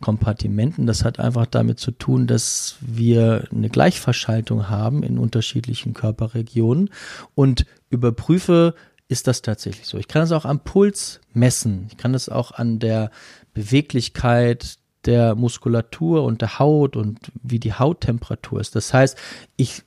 Kompartimenten. 0.01 0.87
Das 0.87 1.05
hat 1.05 1.21
einfach 1.21 1.47
damit 1.47 1.79
zu 1.79 1.93
tun, 1.93 2.27
dass 2.27 2.77
wir 2.81 3.45
eine 3.53 3.69
Gleichverschaltung 3.69 4.69
haben 4.69 5.03
in 5.03 5.19
unterschiedlichen 5.19 5.95
Körperregionen 5.95 6.91
und 7.35 7.65
überprüfe, 7.91 8.75
ist 9.09 9.27
das 9.27 9.43
tatsächlich 9.43 9.87
so. 9.87 9.99
Ich 9.99 10.07
kann 10.07 10.23
es 10.23 10.33
auch 10.33 10.45
am 10.45 10.61
Puls 10.61 11.21
messen. 11.33 11.87
Ich 11.91 11.97
kann 11.97 12.15
es 12.15 12.29
auch 12.29 12.53
an 12.53 12.79
der 12.79 13.11
Beweglichkeit 13.55 14.77
der 15.07 15.35
Muskulatur 15.35 16.25
und 16.25 16.43
der 16.43 16.59
Haut 16.59 16.97
und 16.97 17.19
wie 17.43 17.59
die 17.59 17.73
Hauttemperatur 17.73 18.61
ist. 18.61 18.77
Das 18.77 18.93
heißt, 18.93 19.17
ich 19.57 19.83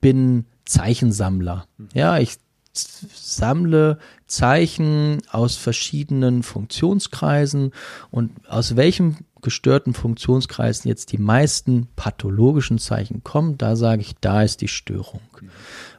bin 0.00 0.46
Zeichensammler. 0.64 1.66
Ja, 1.94 2.18
ich 2.18 2.38
sammle 2.72 3.98
Zeichen 4.26 5.22
aus 5.30 5.56
verschiedenen 5.56 6.42
Funktionskreisen 6.42 7.72
und 8.10 8.32
aus 8.48 8.76
welchem 8.76 9.18
gestörten 9.40 9.94
Funktionskreisen 9.94 10.88
jetzt 10.88 11.12
die 11.12 11.18
meisten 11.18 11.86
pathologischen 11.96 12.78
Zeichen 12.78 13.22
kommen, 13.22 13.56
da 13.56 13.76
sage 13.76 14.02
ich, 14.02 14.16
da 14.20 14.42
ist 14.42 14.60
die 14.60 14.68
Störung. 14.68 15.20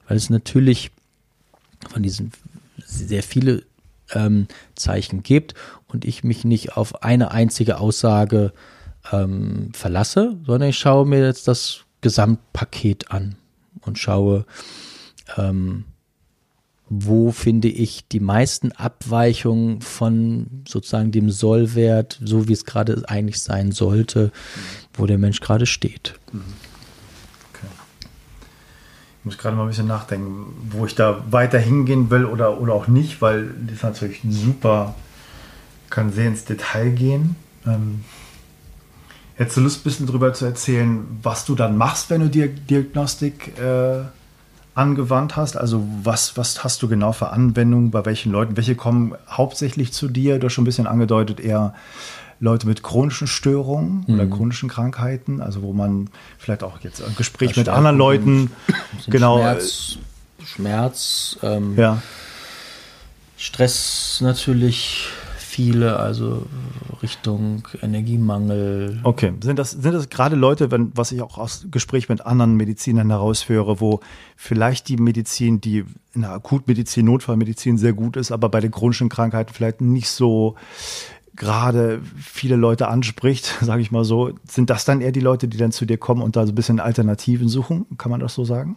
Weil 0.08 0.18
es 0.18 0.30
natürlich 0.30 0.92
von 1.90 2.04
diesen 2.04 2.32
sehr 2.88 3.24
viele 3.24 3.64
ähm, 4.14 4.48
Zeichen 4.76 5.24
gibt 5.24 5.54
und 5.88 6.06
ich 6.06 6.24
mich 6.24 6.46
nicht 6.46 6.78
auf 6.78 7.04
eine 7.04 7.32
einzige 7.32 7.80
Aussage 7.80 8.54
ähm, 9.12 9.72
verlasse, 9.74 10.38
sondern 10.46 10.70
ich 10.70 10.78
schaue 10.78 11.06
mir 11.06 11.26
jetzt 11.26 11.48
das 11.48 11.82
Gesamtpaket 12.02 13.12
an 13.12 13.36
und 13.82 14.00
schaue, 14.00 14.46
ähm, 15.38 15.86
wo 16.90 17.32
finde 17.32 17.68
ich 17.68 18.08
die 18.08 18.22
meisten 18.22 18.72
Abweichungen 18.72 19.82
von 19.82 20.64
sozusagen 20.66 21.12
dem 21.12 21.30
Sollwert, 21.30 22.18
so 22.24 22.48
wie 22.48 22.54
es 22.54 22.64
gerade 22.64 23.04
eigentlich 23.10 23.42
sein 23.42 23.74
sollte, 23.74 24.32
wo 24.94 25.06
der 25.06 25.18
Mensch 25.18 25.42
gerade 25.42 25.66
steht. 25.66 26.18
Okay. 26.28 26.67
Muss 29.28 29.38
gerade 29.38 29.58
mal 29.58 29.64
ein 29.64 29.68
bisschen 29.68 29.88
nachdenken, 29.88 30.54
wo 30.72 30.86
ich 30.86 30.96
da 30.96 31.22
weiter 31.30 31.60
hingehen 31.60 32.10
will 32.10 32.24
oder, 32.24 32.62
oder 32.62 32.74
auch 32.74 32.88
nicht, 32.88 33.22
weil 33.22 33.52
das 33.70 33.84
natürlich 33.84 34.22
super, 34.30 34.96
kann 35.90 36.14
sehr 36.14 36.28
ins 36.28 36.46
Detail 36.46 36.92
gehen. 36.92 37.36
Ähm, 37.66 38.06
hättest 39.36 39.58
du 39.58 39.62
Lust, 39.62 39.82
ein 39.82 39.84
bisschen 39.84 40.08
darüber 40.08 40.34
zu 40.34 40.46
erzählen, 40.46 41.06
was 41.22 41.44
du 41.44 41.56
dann 41.56 41.76
machst, 41.76 42.10
wenn 42.10 42.22
du 42.22 42.30
dir 42.30 42.48
Diagnostik 42.48 43.60
äh, 43.60 44.04
angewandt 44.74 45.36
hast? 45.36 45.58
Also 45.58 45.86
was, 46.04 46.38
was 46.38 46.64
hast 46.64 46.82
du 46.82 46.88
genau 46.88 47.12
für 47.12 47.32
Anwendungen, 47.32 47.92
bei 47.92 48.06
welchen 48.06 48.32
Leuten? 48.32 48.56
Welche 48.56 48.76
kommen 48.76 49.14
hauptsächlich 49.30 49.92
zu 49.92 50.08
dir? 50.08 50.40
Du 50.40 50.46
hast 50.46 50.54
schon 50.54 50.64
ein 50.64 50.66
bisschen 50.66 50.88
angedeutet, 50.88 51.42
eher 51.42 51.74
Leute 52.40 52.68
mit 52.68 52.84
chronischen 52.84 53.28
Störungen 53.28 54.06
mhm. 54.08 54.14
oder 54.14 54.26
chronischen 54.28 54.70
Krankheiten, 54.70 55.42
also 55.42 55.62
wo 55.62 55.74
man 55.74 56.10
vielleicht 56.38 56.64
auch 56.64 56.80
jetzt 56.82 57.04
ein 57.04 57.16
Gespräch 57.16 57.56
mit 57.56 57.70
anderen 57.70 57.98
Leuten, 57.98 58.52
genau. 59.08 59.38
Schmerz, 59.40 59.98
Schmerz 60.44 61.38
ähm, 61.42 61.76
ja. 61.78 62.02
Stress 63.38 64.20
natürlich, 64.22 65.10
viele, 65.58 65.98
also 65.98 66.46
Richtung 67.02 67.68
Energiemangel. 67.82 69.00
Okay, 69.02 69.34
sind 69.42 69.58
das, 69.58 69.72
sind 69.72 69.94
das 69.94 70.08
gerade 70.10 70.36
Leute, 70.36 70.70
wenn, 70.70 70.92
was 70.94 71.12
ich 71.12 71.24
auch 71.24 71.40
aus 71.40 71.66
Gespräch 71.72 72.10
mit 72.10 72.24
anderen 72.24 72.58
Medizinern 72.58 73.10
heraushöre, 73.10 73.80
wo 73.80 74.00
vielleicht 74.36 74.88
die 74.88 74.98
Medizin, 74.98 75.60
die 75.60 75.84
in 76.14 76.22
der 76.22 76.32
Akutmedizin, 76.32 77.06
Notfallmedizin 77.06 77.80
sehr 77.80 77.94
gut 77.94 78.18
ist, 78.18 78.32
aber 78.32 78.50
bei 78.50 78.60
den 78.60 78.70
chronischen 78.70 79.10
Krankheiten 79.10 79.52
vielleicht 79.52 79.82
nicht 79.82 80.10
so 80.10 80.56
gerade 81.38 82.02
viele 82.18 82.56
Leute 82.56 82.88
anspricht, 82.90 83.56
sage 83.62 83.82
ich 83.82 83.92
mal 83.92 84.04
so, 84.04 84.32
sind 84.48 84.70
das 84.70 84.84
dann 84.86 85.02
eher 85.02 85.12
die 85.12 85.22
Leute, 85.22 85.48
die 85.48 85.58
dann 85.58 85.72
zu 85.72 85.86
dir 85.86 85.98
kommen 85.98 86.22
und 86.22 86.36
da 86.36 86.46
so 86.46 86.52
ein 86.52 86.56
bisschen 86.56 86.80
Alternativen 86.80 87.48
suchen? 87.48 87.86
Kann 87.98 88.12
man 88.12 88.20
das 88.20 88.34
so 88.34 88.44
sagen? 88.44 88.76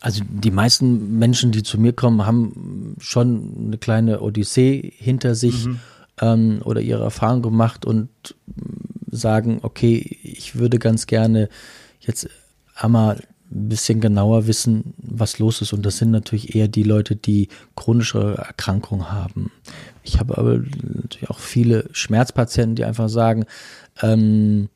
Also 0.00 0.22
die 0.28 0.52
meisten 0.52 1.18
Menschen, 1.18 1.50
die 1.50 1.64
zu 1.64 1.78
mir 1.78 1.92
kommen, 1.92 2.24
haben 2.24 2.94
schon 3.00 3.66
eine 3.66 3.78
kleine 3.78 4.20
Odyssee 4.20 4.92
hinter 4.96 5.34
sich 5.34 5.66
mhm. 5.66 5.80
ähm, 6.20 6.60
oder 6.64 6.80
ihre 6.80 7.02
Erfahrung 7.02 7.42
gemacht 7.42 7.84
und 7.84 8.08
sagen, 9.10 9.58
okay, 9.62 10.18
ich 10.22 10.54
würde 10.54 10.78
ganz 10.78 11.06
gerne 11.06 11.48
jetzt 12.00 12.28
einmal 12.76 13.22
ein 13.50 13.68
bisschen 13.68 14.00
genauer 14.00 14.46
wissen, 14.46 14.94
was 14.98 15.38
los 15.38 15.62
ist. 15.62 15.72
Und 15.72 15.84
das 15.86 15.98
sind 15.98 16.10
natürlich 16.10 16.54
eher 16.54 16.68
die 16.68 16.82
Leute, 16.82 17.16
die 17.16 17.48
chronische 17.76 18.36
Erkrankungen 18.36 19.10
haben. 19.10 19.50
Ich 20.02 20.18
habe 20.18 20.36
aber 20.38 20.58
natürlich 20.58 21.30
auch 21.30 21.38
viele 21.38 21.88
Schmerzpatienten, 21.92 22.76
die 22.76 22.84
einfach 22.84 23.08
sagen, 23.08 23.46
ähm, 24.02 24.68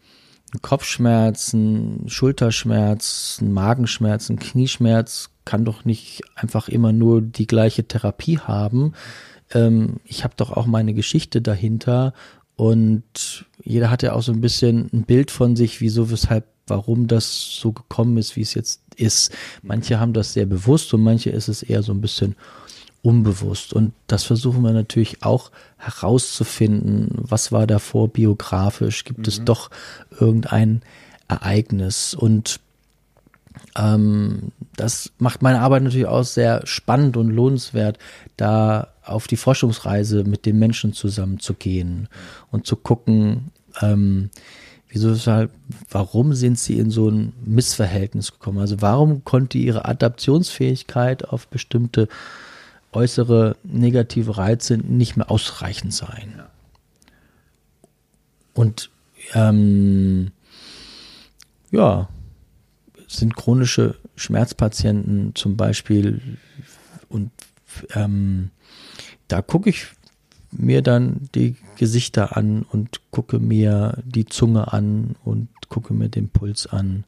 Kopfschmerzen, 0.61 2.05
Schulterschmerzen, 2.09 3.53
Magenschmerzen, 3.53 4.39
Knieschmerz 4.39 5.31
kann 5.45 5.65
doch 5.65 5.85
nicht 5.85 6.23
einfach 6.35 6.69
immer 6.69 6.93
nur 6.93 7.23
die 7.23 7.47
gleiche 7.47 7.85
Therapie 7.85 8.39
haben. 8.39 8.93
Ähm, 9.55 9.97
ich 10.05 10.25
habe 10.25 10.35
doch 10.37 10.51
auch 10.51 10.67
meine 10.67 10.93
Geschichte 10.93 11.41
dahinter 11.41 12.13
und 12.57 13.47
jeder 13.65 13.91
hat 13.91 14.03
ja 14.03 14.13
auch 14.13 14.23
so 14.23 14.33
ein 14.33 14.41
bisschen 14.41 14.91
ein 14.93 15.05
Bild 15.05 15.31
von 15.31 15.57
sich, 15.57 15.81
wieso, 15.81 16.11
weshalb, 16.11 16.47
warum 16.73 17.07
das 17.07 17.51
so 17.61 17.73
gekommen 17.73 18.17
ist, 18.17 18.35
wie 18.35 18.41
es 18.41 18.55
jetzt 18.55 18.81
ist. 18.97 19.31
Manche 19.63 20.01
haben 20.01 20.15
das 20.15 20.33
sehr 20.33 20.47
bewusst 20.47 20.95
und 20.95 21.03
manche 21.03 21.29
ist 21.29 21.49
es 21.49 21.63
eher 21.63 21.83
so 21.83 21.93
ein 21.93 22.01
bisschen 22.01 22.35
unbewusst. 23.03 23.75
Und 23.75 23.93
das 24.07 24.25
versuchen 24.25 24.63
wir 24.63 24.73
natürlich 24.73 25.23
auch 25.23 25.51
herauszufinden. 25.77 27.11
Was 27.13 27.53
war 27.53 27.67
davor 27.67 28.09
biografisch? 28.09 29.05
Gibt 29.05 29.21
mhm. 29.21 29.29
es 29.29 29.45
doch 29.45 29.71
irgendein 30.19 30.81
Ereignis? 31.29 32.15
Und 32.15 32.61
ähm, 33.77 34.53
das 34.77 35.13
macht 35.19 35.43
meine 35.43 35.61
Arbeit 35.61 35.83
natürlich 35.83 36.07
auch 36.07 36.25
sehr 36.25 36.67
spannend 36.67 37.19
und 37.19 37.29
lohnenswert, 37.29 37.99
da 38.39 38.89
auf 39.05 39.27
die 39.27 39.37
Forschungsreise 39.37 40.25
mit 40.25 40.47
den 40.47 40.59
Menschen 40.59 40.95
zusammenzugehen 40.95 42.09
und 42.51 42.67
zu 42.67 42.77
gucken, 42.77 43.51
ähm, 43.83 44.31
wieso 44.93 45.15
warum 45.91 46.35
sind 46.35 46.59
sie 46.59 46.79
in 46.79 46.91
so 46.91 47.09
ein 47.09 47.33
Missverhältnis 47.45 48.33
gekommen? 48.33 48.59
Also 48.59 48.81
warum 48.81 49.25
konnte 49.25 49.59
ihre 49.59 49.87
Adaptionsfähigkeit 49.87 51.29
auf 51.29 51.49
bestimmte 51.49 52.09
äußere 52.93 53.57
negative 53.65 54.37
Reize 54.37 54.77
nicht 54.77 55.17
mehr 55.17 55.31
ausreichend 55.31 55.95
sein. 55.95 56.43
Und 58.55 58.91
ähm, 59.35 60.31
ja, 61.71 62.09
sind 63.09 63.35
chronische 63.35 63.97
Schmerzpatienten 64.17 65.35
zum 65.35 65.57
Beispiel 65.57 66.39
und 67.09 67.31
ähm, 67.95 68.51
da 69.29 69.41
gucke 69.41 69.71
ich 69.71 69.87
mir 70.53 70.83
dann 70.83 71.29
die 71.35 71.57
Gesichter 71.77 72.37
an 72.37 72.65
und 72.71 73.01
gucke 73.11 73.39
mir 73.39 73.99
die 74.05 74.27
Zunge 74.27 74.73
an 74.73 75.17
und 75.25 75.49
gucke 75.69 75.95
mir 75.95 76.11
den 76.11 76.29
Puls 76.29 76.67
an. 76.67 77.05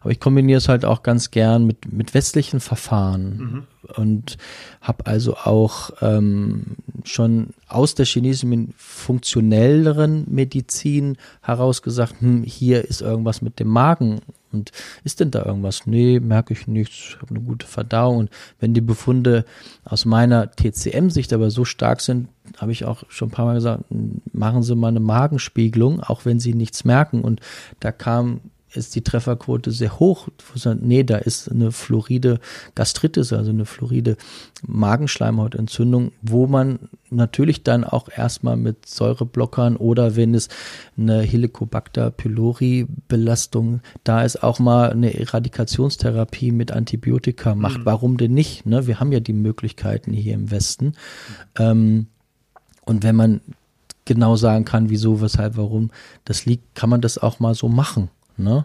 Aber 0.00 0.12
ich 0.12 0.20
kombiniere 0.20 0.58
es 0.58 0.68
halt 0.68 0.84
auch 0.84 1.02
ganz 1.02 1.32
gern 1.32 1.66
mit, 1.66 1.92
mit 1.92 2.14
westlichen 2.14 2.60
Verfahren 2.60 3.36
mhm. 3.36 3.62
und 3.96 4.38
habe 4.80 5.06
also 5.06 5.36
auch 5.36 5.90
ähm, 6.00 6.76
schon 7.02 7.48
aus 7.68 7.96
der 7.96 8.06
chinesischen 8.06 8.72
funktionelleren 8.76 10.26
Medizin 10.28 11.16
herausgesagt, 11.42 12.20
hm, 12.20 12.44
hier 12.44 12.84
ist 12.84 13.00
irgendwas 13.00 13.42
mit 13.42 13.58
dem 13.58 13.68
Magen 13.68 14.20
und 14.54 14.70
ist 15.04 15.20
denn 15.20 15.30
da 15.30 15.44
irgendwas? 15.44 15.86
Nee, 15.86 16.20
merke 16.20 16.54
ich 16.54 16.66
nichts, 16.66 16.94
ich 16.94 17.16
habe 17.16 17.30
eine 17.30 17.40
gute 17.40 17.66
Verdauung. 17.66 18.18
Und 18.18 18.30
wenn 18.60 18.72
die 18.74 18.80
Befunde 18.80 19.44
aus 19.84 20.04
meiner 20.04 20.50
TCM-Sicht 20.50 21.32
aber 21.32 21.50
so 21.50 21.64
stark 21.64 22.00
sind, 22.00 22.28
habe 22.58 22.72
ich 22.72 22.84
auch 22.84 23.04
schon 23.08 23.28
ein 23.28 23.32
paar 23.32 23.46
Mal 23.46 23.54
gesagt, 23.54 23.84
machen 24.32 24.62
Sie 24.62 24.74
mal 24.74 24.88
eine 24.88 25.00
Magenspiegelung, 25.00 26.00
auch 26.00 26.24
wenn 26.24 26.40
Sie 26.40 26.54
nichts 26.54 26.84
merken. 26.84 27.22
Und 27.22 27.40
da 27.80 27.92
kam 27.92 28.40
ist 28.76 28.94
die 28.94 29.02
Trefferquote 29.02 29.70
sehr 29.70 29.98
hoch. 29.98 30.28
Nee, 30.80 31.04
da 31.04 31.16
ist 31.16 31.50
eine 31.50 31.72
fluoride 31.72 32.40
Gastritis, 32.74 33.32
also 33.32 33.50
eine 33.50 33.66
fluoride 33.66 34.16
Magenschleimhautentzündung, 34.66 36.12
wo 36.22 36.46
man 36.46 36.78
natürlich 37.10 37.62
dann 37.62 37.84
auch 37.84 38.08
erstmal 38.14 38.56
mit 38.56 38.86
Säureblockern 38.86 39.76
oder 39.76 40.16
wenn 40.16 40.34
es 40.34 40.48
eine 40.96 41.22
Helicobacter 41.22 42.10
pylori 42.10 42.86
Belastung 43.08 43.80
da 44.02 44.22
ist, 44.22 44.42
auch 44.42 44.58
mal 44.58 44.90
eine 44.90 45.18
Eradikationstherapie 45.18 46.50
mit 46.50 46.72
Antibiotika 46.72 47.54
macht. 47.54 47.80
Mhm. 47.80 47.86
Warum 47.86 48.16
denn 48.16 48.34
nicht? 48.34 48.66
Ne? 48.66 48.86
Wir 48.86 49.00
haben 49.00 49.12
ja 49.12 49.20
die 49.20 49.32
Möglichkeiten 49.32 50.12
hier 50.12 50.34
im 50.34 50.50
Westen. 50.50 50.94
Ähm, 51.58 52.08
und 52.84 53.02
wenn 53.02 53.16
man 53.16 53.40
genau 54.04 54.36
sagen 54.36 54.64
kann, 54.64 54.90
wieso, 54.90 55.20
weshalb, 55.20 55.56
warum 55.56 55.90
das 56.24 56.44
liegt, 56.44 56.74
kann 56.74 56.90
man 56.90 57.00
das 57.00 57.18
auch 57.18 57.40
mal 57.40 57.54
so 57.54 57.68
machen. 57.68 58.10
Ne? 58.36 58.64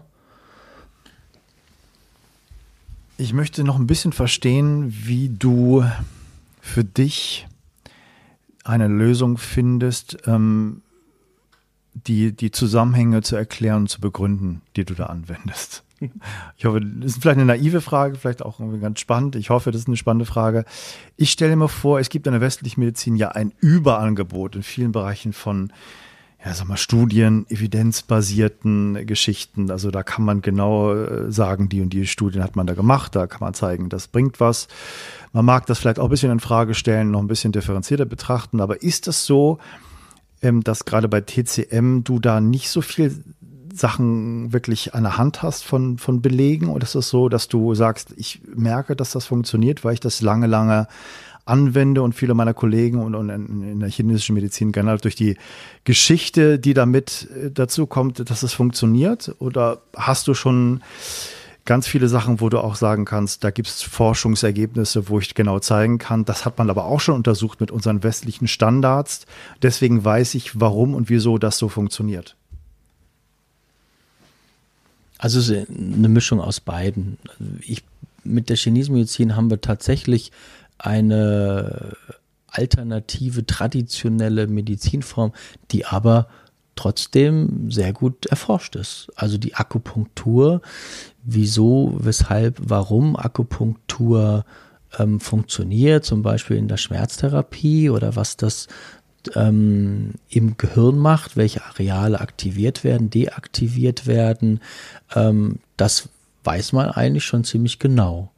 Ich 3.16 3.32
möchte 3.32 3.64
noch 3.64 3.78
ein 3.78 3.86
bisschen 3.86 4.12
verstehen, 4.12 4.94
wie 5.04 5.28
du 5.28 5.84
für 6.60 6.84
dich 6.84 7.46
eine 8.64 8.88
Lösung 8.88 9.36
findest, 9.38 10.18
ähm, 10.26 10.82
die, 11.92 12.32
die 12.32 12.50
Zusammenhänge 12.50 13.22
zu 13.22 13.36
erklären 13.36 13.82
und 13.82 13.88
zu 13.88 14.00
begründen, 14.00 14.62
die 14.76 14.84
du 14.84 14.94
da 14.94 15.06
anwendest. 15.06 15.84
Ich 16.56 16.64
hoffe, 16.64 16.80
das 16.80 17.12
ist 17.12 17.20
vielleicht 17.20 17.36
eine 17.36 17.44
naive 17.44 17.82
Frage, 17.82 18.16
vielleicht 18.16 18.42
auch 18.42 18.58
ganz 18.80 19.00
spannend. 19.00 19.36
Ich 19.36 19.50
hoffe, 19.50 19.70
das 19.70 19.82
ist 19.82 19.86
eine 19.86 19.98
spannende 19.98 20.24
Frage. 20.24 20.64
Ich 21.18 21.30
stelle 21.30 21.54
mir 21.56 21.68
vor, 21.68 22.00
es 22.00 22.08
gibt 22.08 22.26
in 22.26 22.32
der 22.32 22.40
westlichen 22.40 22.80
Medizin 22.80 23.16
ja 23.16 23.28
ein 23.28 23.52
Überangebot 23.60 24.56
in 24.56 24.62
vielen 24.62 24.92
Bereichen 24.92 25.34
von 25.34 25.70
ja, 26.44 26.54
sag 26.54 26.68
mal, 26.68 26.78
Studien, 26.78 27.44
evidenzbasierten 27.50 29.06
Geschichten. 29.06 29.70
Also 29.70 29.90
da 29.90 30.02
kann 30.02 30.24
man 30.24 30.40
genau 30.40 30.94
äh, 30.94 31.30
sagen, 31.30 31.68
die 31.68 31.82
und 31.82 31.92
die 31.92 32.06
Studien 32.06 32.42
hat 32.42 32.56
man 32.56 32.66
da 32.66 32.74
gemacht, 32.74 33.14
da 33.14 33.26
kann 33.26 33.40
man 33.40 33.52
zeigen, 33.52 33.90
das 33.90 34.08
bringt 34.08 34.40
was. 34.40 34.66
Man 35.32 35.44
mag 35.44 35.66
das 35.66 35.78
vielleicht 35.78 35.98
auch 35.98 36.04
ein 36.04 36.10
bisschen 36.10 36.32
in 36.32 36.40
Frage 36.40 36.74
stellen, 36.74 37.10
noch 37.10 37.20
ein 37.20 37.26
bisschen 37.26 37.52
differenzierter 37.52 38.06
betrachten, 38.06 38.60
aber 38.60 38.82
ist 38.82 39.06
das 39.06 39.26
so, 39.26 39.58
ähm, 40.40 40.64
dass 40.64 40.86
gerade 40.86 41.08
bei 41.08 41.20
TCM 41.20 42.04
du 42.04 42.18
da 42.18 42.40
nicht 42.40 42.70
so 42.70 42.80
viel 42.80 43.22
Sachen 43.72 44.52
wirklich 44.52 44.94
an 44.94 45.04
der 45.04 45.18
Hand 45.18 45.42
hast 45.42 45.64
von, 45.64 45.98
von 45.98 46.22
Belegen? 46.22 46.68
Oder 46.68 46.84
ist 46.84 46.94
es 46.94 47.10
so, 47.10 47.28
dass 47.28 47.48
du 47.48 47.74
sagst, 47.74 48.14
ich 48.16 48.40
merke, 48.54 48.96
dass 48.96 49.12
das 49.12 49.26
funktioniert, 49.26 49.84
weil 49.84 49.94
ich 49.94 50.00
das 50.00 50.22
lange, 50.22 50.46
lange 50.46 50.88
anwende 51.50 52.02
und 52.02 52.14
viele 52.14 52.34
meiner 52.34 52.54
Kollegen 52.54 53.02
und, 53.02 53.14
und 53.14 53.28
in, 53.28 53.80
der 53.80 53.90
chinesischen 53.90 54.34
Medizin 54.34 54.72
generell 54.72 54.98
durch 54.98 55.16
die 55.16 55.36
Geschichte, 55.84 56.58
die 56.58 56.74
damit 56.74 57.28
äh, 57.30 57.50
dazu 57.50 57.86
kommt, 57.86 58.30
dass 58.30 58.42
es 58.42 58.52
funktioniert? 58.52 59.34
Oder 59.38 59.82
hast 59.94 60.28
du 60.28 60.34
schon 60.34 60.82
ganz 61.64 61.86
viele 61.86 62.08
Sachen, 62.08 62.40
wo 62.40 62.48
du 62.48 62.58
auch 62.58 62.74
sagen 62.74 63.04
kannst, 63.04 63.44
da 63.44 63.50
gibt 63.50 63.68
es 63.68 63.82
Forschungsergebnisse, 63.82 65.08
wo 65.08 65.18
ich 65.18 65.34
genau 65.34 65.58
zeigen 65.58 65.98
kann. 65.98 66.24
Das 66.24 66.44
hat 66.44 66.58
man 66.58 66.70
aber 66.70 66.84
auch 66.84 67.00
schon 67.00 67.14
untersucht 67.14 67.60
mit 67.60 67.70
unseren 67.70 68.02
westlichen 68.02 68.48
Standards. 68.48 69.26
Deswegen 69.62 70.04
weiß 70.04 70.34
ich, 70.34 70.58
warum 70.58 70.94
und 70.94 71.10
wieso 71.10 71.38
das 71.38 71.58
so 71.58 71.68
funktioniert. 71.68 72.36
Also 75.18 75.54
eine 75.54 76.08
Mischung 76.08 76.40
aus 76.40 76.60
beiden. 76.60 77.18
Ich, 77.60 77.84
mit 78.24 78.48
der 78.48 78.56
chinesischen 78.56 78.94
Medizin 78.94 79.36
haben 79.36 79.50
wir 79.50 79.60
tatsächlich 79.60 80.32
eine 80.84 81.96
alternative, 82.48 83.46
traditionelle 83.46 84.46
Medizinform, 84.46 85.32
die 85.70 85.86
aber 85.86 86.26
trotzdem 86.74 87.70
sehr 87.70 87.92
gut 87.92 88.26
erforscht 88.26 88.74
ist. 88.76 89.08
Also 89.14 89.38
die 89.38 89.54
Akupunktur, 89.54 90.62
wieso, 91.22 91.96
weshalb, 91.98 92.58
warum 92.60 93.16
Akupunktur 93.16 94.44
ähm, 94.98 95.20
funktioniert, 95.20 96.04
zum 96.04 96.22
Beispiel 96.22 96.56
in 96.56 96.68
der 96.68 96.78
Schmerztherapie 96.78 97.90
oder 97.90 98.16
was 98.16 98.36
das 98.36 98.66
ähm, 99.34 100.14
im 100.30 100.56
Gehirn 100.56 100.98
macht, 100.98 101.36
welche 101.36 101.62
Areale 101.64 102.20
aktiviert 102.20 102.82
werden, 102.82 103.10
deaktiviert 103.10 104.06
werden, 104.06 104.60
ähm, 105.14 105.58
das 105.76 106.08
weiß 106.44 106.72
man 106.72 106.88
eigentlich 106.88 107.24
schon 107.24 107.44
ziemlich 107.44 107.78
genau. 107.78 108.32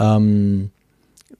Mhm. 0.00 0.70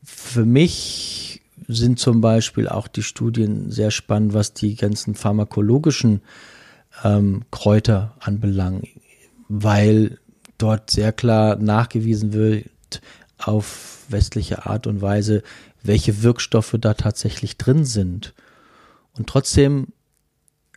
Für 0.03 0.45
mich 0.45 1.43
sind 1.69 1.99
zum 1.99 2.21
Beispiel 2.21 2.69
auch 2.69 2.89
die 2.89 3.03
Studien 3.03 3.71
sehr 3.71 3.91
spannend, 3.91 4.35
was 4.35 4.53
die 4.53 4.75
ganzen 4.75 5.15
pharmakologischen 5.15 6.23
ähm, 7.05 7.45
Kräuter 7.51 8.17
anbelangt, 8.21 8.89
weil 9.49 10.19
dort 10.59 10.91
sehr 10.91 11.13
klar 11.13 11.57
nachgewiesen 11.57 12.33
wird 12.33 12.67
auf 13.39 14.05
westliche 14.09 14.67
Art 14.67 14.87
und 14.87 15.01
Weise, 15.01 15.43
welche 15.83 16.23
Wirkstoffe 16.23 16.77
da 16.79 16.95
tatsächlich 16.95 17.57
drin 17.57 17.85
sind. 17.85 18.35
Und 19.17 19.29
trotzdem 19.29 19.89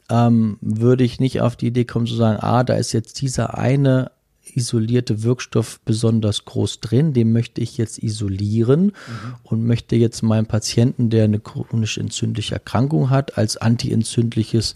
ähm, 0.10 0.58
würde 0.62 1.04
ich 1.04 1.20
nicht 1.20 1.42
auf 1.42 1.56
die 1.56 1.68
Idee 1.68 1.86
kommen 1.86 2.08
zu 2.08 2.16
sagen, 2.16 2.40
ah, 2.40 2.64
da 2.64 2.76
ist 2.76 2.92
jetzt 2.92 3.22
dieser 3.22 3.58
eine 3.58 4.12
isolierte 4.54 5.24
Wirkstoff 5.24 5.80
besonders 5.86 6.46
groß 6.46 6.80
drin, 6.80 7.14
den 7.14 7.32
möchte 7.32 7.62
ich 7.62 7.78
jetzt 7.78 8.02
isolieren 8.02 8.86
mhm. 8.86 9.36
und 9.44 9.66
möchte 9.66 9.96
jetzt 9.96 10.24
meinem 10.24 10.46
Patienten, 10.46 11.10
der 11.10 11.26
eine 11.26 11.40
chronisch 11.40 11.98
entzündliche 11.98 12.56
Erkrankung 12.56 13.10
hat, 13.10 13.38
als 13.38 13.58
antientzündliches 13.58 14.76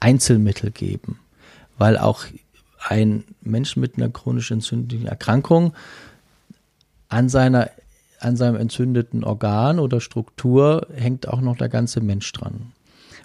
Einzelmittel 0.00 0.70
geben. 0.70 1.18
Weil 1.76 1.98
auch 1.98 2.24
ein 2.86 3.24
Mensch 3.42 3.76
mit 3.76 3.96
einer 3.96 4.08
chronisch 4.08 4.50
entzündlichen 4.50 5.06
Erkrankung 5.06 5.74
an 7.08 7.28
seiner 7.28 7.70
an 8.20 8.36
seinem 8.36 8.56
entzündeten 8.56 9.22
Organ 9.22 9.78
oder 9.78 10.00
Struktur 10.00 10.88
hängt 10.92 11.28
auch 11.28 11.40
noch 11.40 11.56
der 11.56 11.68
ganze 11.68 12.00
Mensch 12.00 12.32
dran. 12.32 12.72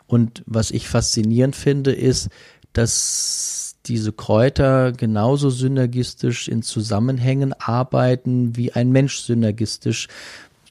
Und 0.05 0.43
was 0.45 0.69
ich 0.69 0.87
faszinierend 0.87 1.55
finde, 1.55 1.91
ist, 1.91 2.29
dass 2.73 3.72
diese 3.85 4.13
Kräuter 4.13 4.91
genauso 4.91 5.49
synergistisch 5.49 6.47
in 6.47 6.61
Zusammenhängen 6.61 7.53
arbeiten, 7.53 8.55
wie 8.55 8.71
ein 8.71 8.91
Mensch 8.91 9.19
synergistisch 9.19 10.07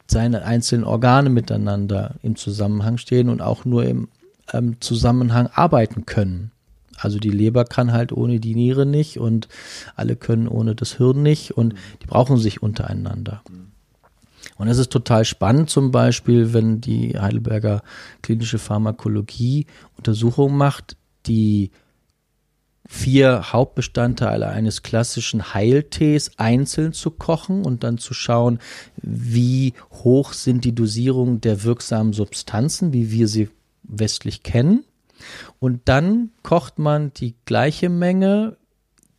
seine 0.06 0.44
einzelnen 0.44 0.84
Organe 0.84 1.30
miteinander 1.30 2.16
im 2.22 2.36
Zusammenhang 2.36 2.98
stehen 2.98 3.28
und 3.28 3.40
auch 3.40 3.64
nur 3.64 3.84
im 3.84 4.08
ähm, 4.52 4.76
Zusammenhang 4.80 5.48
arbeiten 5.48 6.06
können. 6.06 6.52
Also 6.96 7.18
die 7.18 7.30
Leber 7.30 7.64
kann 7.64 7.92
halt 7.92 8.12
ohne 8.12 8.38
die 8.38 8.54
Niere 8.54 8.86
nicht 8.86 9.18
und 9.18 9.48
alle 9.96 10.16
können 10.16 10.48
ohne 10.48 10.74
das 10.74 10.96
Hirn 10.96 11.22
nicht 11.22 11.52
und 11.52 11.74
die 12.02 12.06
brauchen 12.06 12.36
sich 12.36 12.62
untereinander. 12.62 13.42
Und 14.56 14.68
es 14.68 14.78
ist 14.78 14.92
total 14.92 15.24
spannend 15.24 15.70
zum 15.70 15.90
Beispiel, 15.90 16.52
wenn 16.52 16.80
die 16.80 17.18
Heidelberger 17.18 17.82
klinische 18.22 18.58
Pharmakologie 18.58 19.66
Untersuchungen 19.96 20.56
macht, 20.56 20.96
die 21.26 21.70
vier 22.88 23.52
Hauptbestandteile 23.52 24.48
eines 24.48 24.82
klassischen 24.82 25.54
Heiltees 25.54 26.32
einzeln 26.38 26.92
zu 26.92 27.10
kochen 27.10 27.64
und 27.64 27.84
dann 27.84 27.98
zu 27.98 28.12
schauen, 28.14 28.58
wie 28.96 29.74
hoch 29.92 30.32
sind 30.32 30.64
die 30.64 30.74
Dosierungen 30.74 31.40
der 31.40 31.62
wirksamen 31.62 32.12
Substanzen, 32.12 32.92
wie 32.92 33.10
wir 33.10 33.28
sie 33.28 33.48
westlich 33.84 34.42
kennen. 34.42 34.84
Und 35.60 35.82
dann 35.84 36.30
kocht 36.42 36.78
man 36.78 37.12
die 37.14 37.34
gleiche 37.44 37.88
Menge 37.88 38.56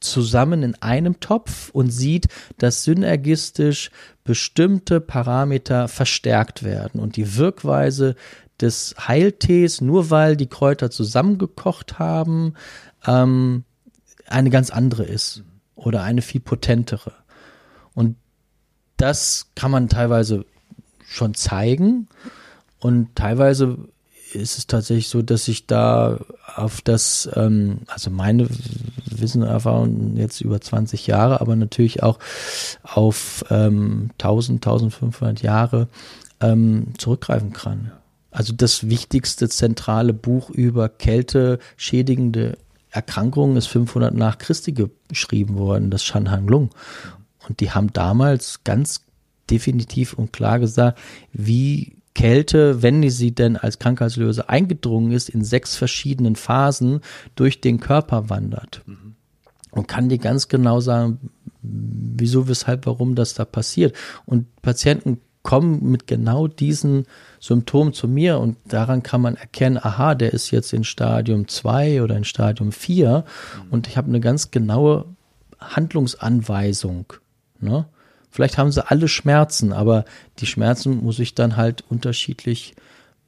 zusammen 0.02 0.63
in 0.63 0.76
einem 0.82 1.21
Topf 1.21 1.69
und 1.69 1.89
sieht, 1.89 2.28
dass 2.58 2.84
synergistisch 2.84 3.89
bestimmte 4.26 4.99
Parameter 4.99 5.88
verstärkt 5.88 6.63
werden 6.63 6.99
und 6.99 7.15
die 7.15 7.38
Wirkweise 7.38 8.15
des 8.62 8.95
Heiltees, 8.99 9.82
nur 9.82 10.10
weil 10.10 10.36
die 10.36 10.47
Kräuter 10.47 10.91
zusammengekocht 10.91 11.99
haben, 11.99 12.54
ähm, 13.05 13.63
eine 14.27 14.49
ganz 14.49 14.69
andere 14.69 15.03
ist 15.03 15.43
oder 15.75 16.03
eine 16.03 16.21
viel 16.21 16.41
potentere. 16.41 17.13
Und 17.93 18.15
das 18.97 19.47
kann 19.55 19.71
man 19.71 19.89
teilweise 19.89 20.45
schon 21.05 21.33
zeigen 21.33 22.07
und 22.79 23.15
teilweise 23.15 23.77
ist 24.33 24.57
es 24.57 24.67
tatsächlich 24.67 25.09
so, 25.09 25.21
dass 25.21 25.47
ich 25.47 25.67
da 25.67 26.19
auf 26.55 26.81
das, 26.81 27.29
ähm, 27.35 27.81
also 27.87 28.09
meine 28.09 28.47
Wissen 29.05 29.43
Erfahrung 29.43 30.17
jetzt 30.17 30.41
über 30.41 30.59
20 30.59 31.07
Jahre, 31.07 31.39
aber 31.39 31.55
natürlich 31.55 32.03
auch 32.03 32.19
auf 32.81 33.45
ähm, 33.49 34.09
1000, 34.13 34.65
1500 34.65 35.41
Jahre 35.41 35.87
ähm, 36.41 36.93
zurückgreifen 36.97 37.53
kann. 37.53 37.91
Also 38.31 38.53
das 38.53 38.89
wichtigste 38.89 39.47
zentrale 39.47 40.13
Buch 40.13 40.49
über 40.49 40.89
kälteschädigende 40.89 42.57
Erkrankungen 42.93 43.58
ist 43.58 43.67
500 43.67 44.13
nach 44.13 44.38
Christi 44.38 44.73
geschrieben 45.10 45.56
worden, 45.56 45.89
das 45.89 46.03
Shan 46.03 46.29
Hang 46.29 46.47
Lung. 46.47 46.69
Und 47.47 47.60
die 47.60 47.71
haben 47.71 47.91
damals 47.91 48.63
ganz 48.63 49.01
definitiv 49.49 50.13
und 50.13 50.32
klar 50.32 50.60
gesagt, 50.60 50.99
wie 51.34 51.97
Kälte, 52.13 52.84
wenn 52.84 53.10
sie 53.10 53.34
denn 53.34 53.58
als 53.58 53.79
Krankheitslöse 53.79 54.47
eingedrungen 54.47 55.12
ist, 55.12 55.29
in 55.29 55.43
sechs 55.43 55.75
verschiedenen 55.75 56.36
Phasen 56.36 57.01
durch 57.36 57.60
den 57.60 57.79
Körper 57.79 58.29
wandert. 58.29 58.84
Und 59.71 59.88
kann 59.88 60.10
dir 60.10 60.19
ganz 60.19 60.47
genau 60.47 60.79
sagen, 60.79 61.32
wieso, 61.63 62.47
weshalb, 62.47 62.86
warum 62.86 63.15
das 63.15 63.34
da 63.34 63.43
passiert. 63.43 63.95
Und 64.25 64.45
Patienten 64.62 65.19
kommen 65.43 65.91
mit 65.91 66.08
genau 66.08 66.48
diesen 66.48 67.06
Symptomen 67.39 67.94
zu 67.94 68.08
mir 68.08 68.39
und 68.39 68.58
daran 68.65 69.04
kann 69.04 69.21
man 69.21 69.35
erkennen, 69.35 69.77
aha, 69.77 70.15
der 70.15 70.33
ist 70.33 70.52
jetzt 70.52 70.73
in 70.73 70.85
Stadium 70.85 71.48
2 71.48 72.02
oder 72.02 72.15
in 72.15 72.23
Stadium 72.23 72.71
4 72.71 73.19
mhm. 73.19 73.71
und 73.71 73.87
ich 73.87 73.98
habe 73.98 74.08
eine 74.08 74.21
ganz 74.21 74.52
genaue 74.52 75.06
Handlungsanweisung. 75.60 77.13
Ne? 77.60 77.85
Vielleicht 78.31 78.58
haben 78.58 78.71
sie 78.71 78.89
alle 78.89 79.08
Schmerzen, 79.08 79.73
aber 79.73 80.06
die 80.39 80.48
Schmerzen 80.48 81.04
muss 81.04 81.19
ich 81.19 81.35
dann 81.35 81.58
halt 81.58 81.83
unterschiedlich 81.89 82.73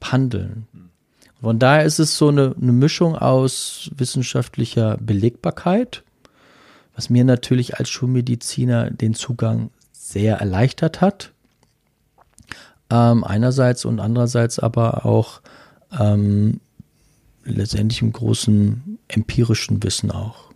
handeln. 0.02 0.66
Von 1.40 1.58
daher 1.58 1.84
ist 1.84 1.98
es 1.98 2.16
so 2.16 2.28
eine, 2.28 2.54
eine 2.60 2.72
Mischung 2.72 3.14
aus 3.14 3.90
wissenschaftlicher 3.96 4.96
Belegbarkeit, 4.98 6.02
was 6.94 7.10
mir 7.10 7.24
natürlich 7.24 7.78
als 7.78 7.88
Schulmediziner 7.88 8.90
den 8.90 9.14
Zugang 9.14 9.70
sehr 9.92 10.38
erleichtert 10.38 11.00
hat. 11.00 11.32
Ähm, 12.90 13.24
einerseits 13.24 13.84
und 13.84 14.00
andererseits 14.00 14.58
aber 14.58 15.04
auch 15.04 15.40
ähm, 15.98 16.60
letztendlich 17.44 18.02
im 18.02 18.12
großen 18.12 18.98
empirischen 19.08 19.82
Wissen 19.82 20.10
auch. 20.10 20.50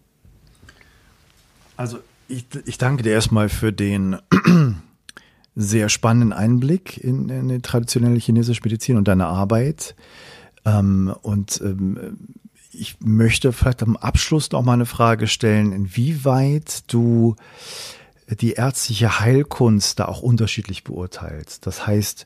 Also 1.76 1.98
ich, 2.28 2.46
ich 2.66 2.78
danke 2.78 3.02
dir 3.02 3.12
erstmal 3.12 3.48
für 3.48 3.72
den 3.72 4.16
sehr 5.56 5.88
spannenden 5.88 6.32
Einblick 6.32 6.98
in, 6.98 7.28
in 7.28 7.48
die 7.48 7.60
traditionelle 7.60 8.18
chinesische 8.18 8.62
Medizin 8.62 8.96
und 8.96 9.08
deine 9.08 9.26
Arbeit. 9.26 9.96
Ähm, 10.64 11.14
und 11.22 11.60
ähm, 11.62 12.18
ich 12.72 13.00
möchte 13.00 13.52
vielleicht 13.52 13.82
am 13.82 13.96
Abschluss 13.96 14.52
noch 14.52 14.62
mal 14.62 14.74
eine 14.74 14.86
Frage 14.86 15.26
stellen, 15.26 15.72
inwieweit 15.72 16.92
du 16.92 17.34
die 18.36 18.52
ärztliche 18.52 19.20
Heilkunst 19.20 19.98
da 19.98 20.06
auch 20.06 20.22
unterschiedlich 20.22 20.84
beurteilst. 20.84 21.66
Das 21.66 21.86
heißt, 21.86 22.24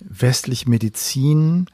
westliche 0.00 0.68
Medizin, 0.68 1.66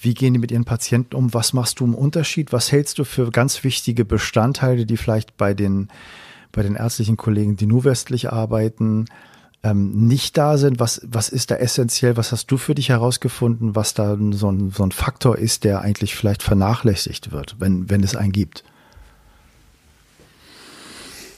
wie 0.00 0.14
gehen 0.14 0.34
die 0.34 0.38
mit 0.38 0.50
ihren 0.50 0.64
Patienten 0.64 1.16
um? 1.16 1.34
Was 1.34 1.52
machst 1.52 1.80
du 1.80 1.84
im 1.84 1.94
Unterschied? 1.94 2.52
Was 2.52 2.72
hältst 2.72 2.98
du 2.98 3.04
für 3.04 3.30
ganz 3.30 3.64
wichtige 3.64 4.04
Bestandteile, 4.04 4.86
die 4.86 4.96
vielleicht 4.96 5.36
bei 5.36 5.54
den, 5.54 5.88
bei 6.52 6.62
den 6.62 6.76
ärztlichen 6.76 7.16
Kollegen, 7.16 7.56
die 7.56 7.66
nur 7.66 7.84
westlich 7.84 8.32
arbeiten, 8.32 9.06
ähm, 9.62 10.06
nicht 10.06 10.36
da 10.36 10.58
sind? 10.58 10.78
Was, 10.78 11.00
was 11.04 11.28
ist 11.28 11.50
da 11.50 11.56
essentiell? 11.56 12.16
Was 12.16 12.32
hast 12.32 12.46
du 12.46 12.58
für 12.58 12.74
dich 12.74 12.90
herausgefunden, 12.90 13.74
was 13.74 13.94
da 13.94 14.18
so 14.32 14.50
ein, 14.50 14.70
so 14.70 14.82
ein 14.82 14.92
Faktor 14.92 15.38
ist, 15.38 15.64
der 15.64 15.80
eigentlich 15.80 16.14
vielleicht 16.14 16.42
vernachlässigt 16.42 17.32
wird, 17.32 17.56
wenn, 17.58 17.88
wenn 17.88 18.02
es 18.02 18.16
einen 18.16 18.32
gibt? 18.32 18.64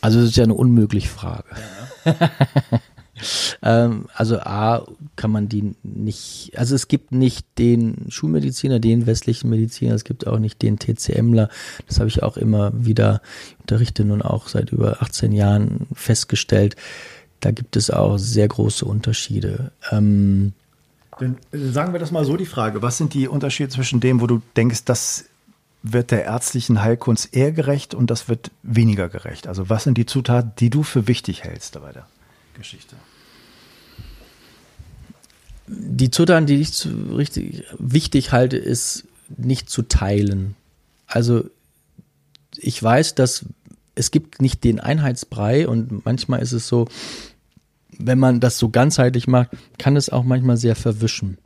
Also 0.06 0.20
das 0.20 0.30
ist 0.30 0.36
ja 0.36 0.44
eine 0.44 0.54
unmögliche 0.54 1.08
Frage. 1.08 1.44
Ja. 2.04 2.30
ähm, 3.62 4.06
also 4.14 4.38
A 4.38 4.86
kann 5.16 5.30
man 5.30 5.48
die 5.48 5.74
nicht, 5.82 6.52
also 6.56 6.74
es 6.74 6.88
gibt 6.88 7.12
nicht 7.12 7.46
den 7.58 8.06
Schulmediziner, 8.08 8.78
den 8.78 9.06
westlichen 9.06 9.50
Mediziner, 9.50 9.94
es 9.94 10.04
gibt 10.04 10.26
auch 10.26 10.38
nicht 10.38 10.62
den 10.62 10.78
TCMler. 10.78 11.48
Das 11.86 11.98
habe 11.98 12.08
ich 12.08 12.22
auch 12.22 12.36
immer 12.36 12.72
wieder 12.74 13.20
unterrichte 13.60 14.04
nun 14.04 14.22
auch 14.22 14.48
seit 14.48 14.70
über 14.70 15.02
18 15.02 15.32
Jahren 15.32 15.86
festgestellt 15.92 16.76
da 17.40 17.50
gibt 17.50 17.76
es 17.76 17.90
auch 17.90 18.18
sehr 18.18 18.48
große 18.48 18.84
Unterschiede. 18.84 19.72
Ähm, 19.90 20.52
Dann 21.18 21.36
äh, 21.52 21.58
sagen 21.58 21.92
wir 21.92 22.00
das 22.00 22.10
mal 22.10 22.24
so 22.24 22.36
die 22.36 22.46
Frage, 22.46 22.82
was 22.82 22.98
sind 22.98 23.14
die 23.14 23.28
Unterschiede 23.28 23.68
zwischen 23.68 24.00
dem, 24.00 24.20
wo 24.20 24.26
du 24.26 24.42
denkst, 24.56 24.84
das 24.84 25.26
wird 25.92 26.10
der 26.10 26.24
ärztlichen 26.24 26.82
Heilkunst 26.82 27.34
eher 27.34 27.52
gerecht 27.52 27.94
und 27.94 28.10
das 28.10 28.28
wird 28.28 28.50
weniger 28.62 29.08
gerecht? 29.08 29.46
Also 29.46 29.68
was 29.68 29.84
sind 29.84 29.98
die 29.98 30.06
Zutaten, 30.06 30.52
die 30.58 30.70
du 30.70 30.82
für 30.82 31.06
wichtig 31.06 31.44
hältst 31.44 31.80
bei 31.80 31.92
der 31.92 32.06
Geschichte? 32.54 32.96
Die 35.66 36.10
Zutaten, 36.10 36.46
die 36.46 36.60
ich 36.60 36.72
zu 36.72 36.88
richtig 37.16 37.64
wichtig 37.78 38.32
halte, 38.32 38.56
ist 38.56 39.04
nicht 39.36 39.68
zu 39.68 39.82
teilen. 39.82 40.54
Also 41.06 41.44
ich 42.56 42.80
weiß, 42.80 43.14
dass 43.14 43.44
es 43.94 44.10
gibt 44.10 44.40
nicht 44.40 44.62
den 44.62 44.78
Einheitsbrei 44.78 45.66
und 45.66 46.04
manchmal 46.04 46.40
ist 46.40 46.52
es 46.52 46.68
so, 46.68 46.86
wenn 47.98 48.18
man 48.18 48.40
das 48.40 48.58
so 48.58 48.68
ganzheitlich 48.68 49.26
macht, 49.26 49.50
kann 49.78 49.96
es 49.96 50.10
auch 50.10 50.22
manchmal 50.22 50.56
sehr 50.56 50.76
verwischen. 50.76 51.38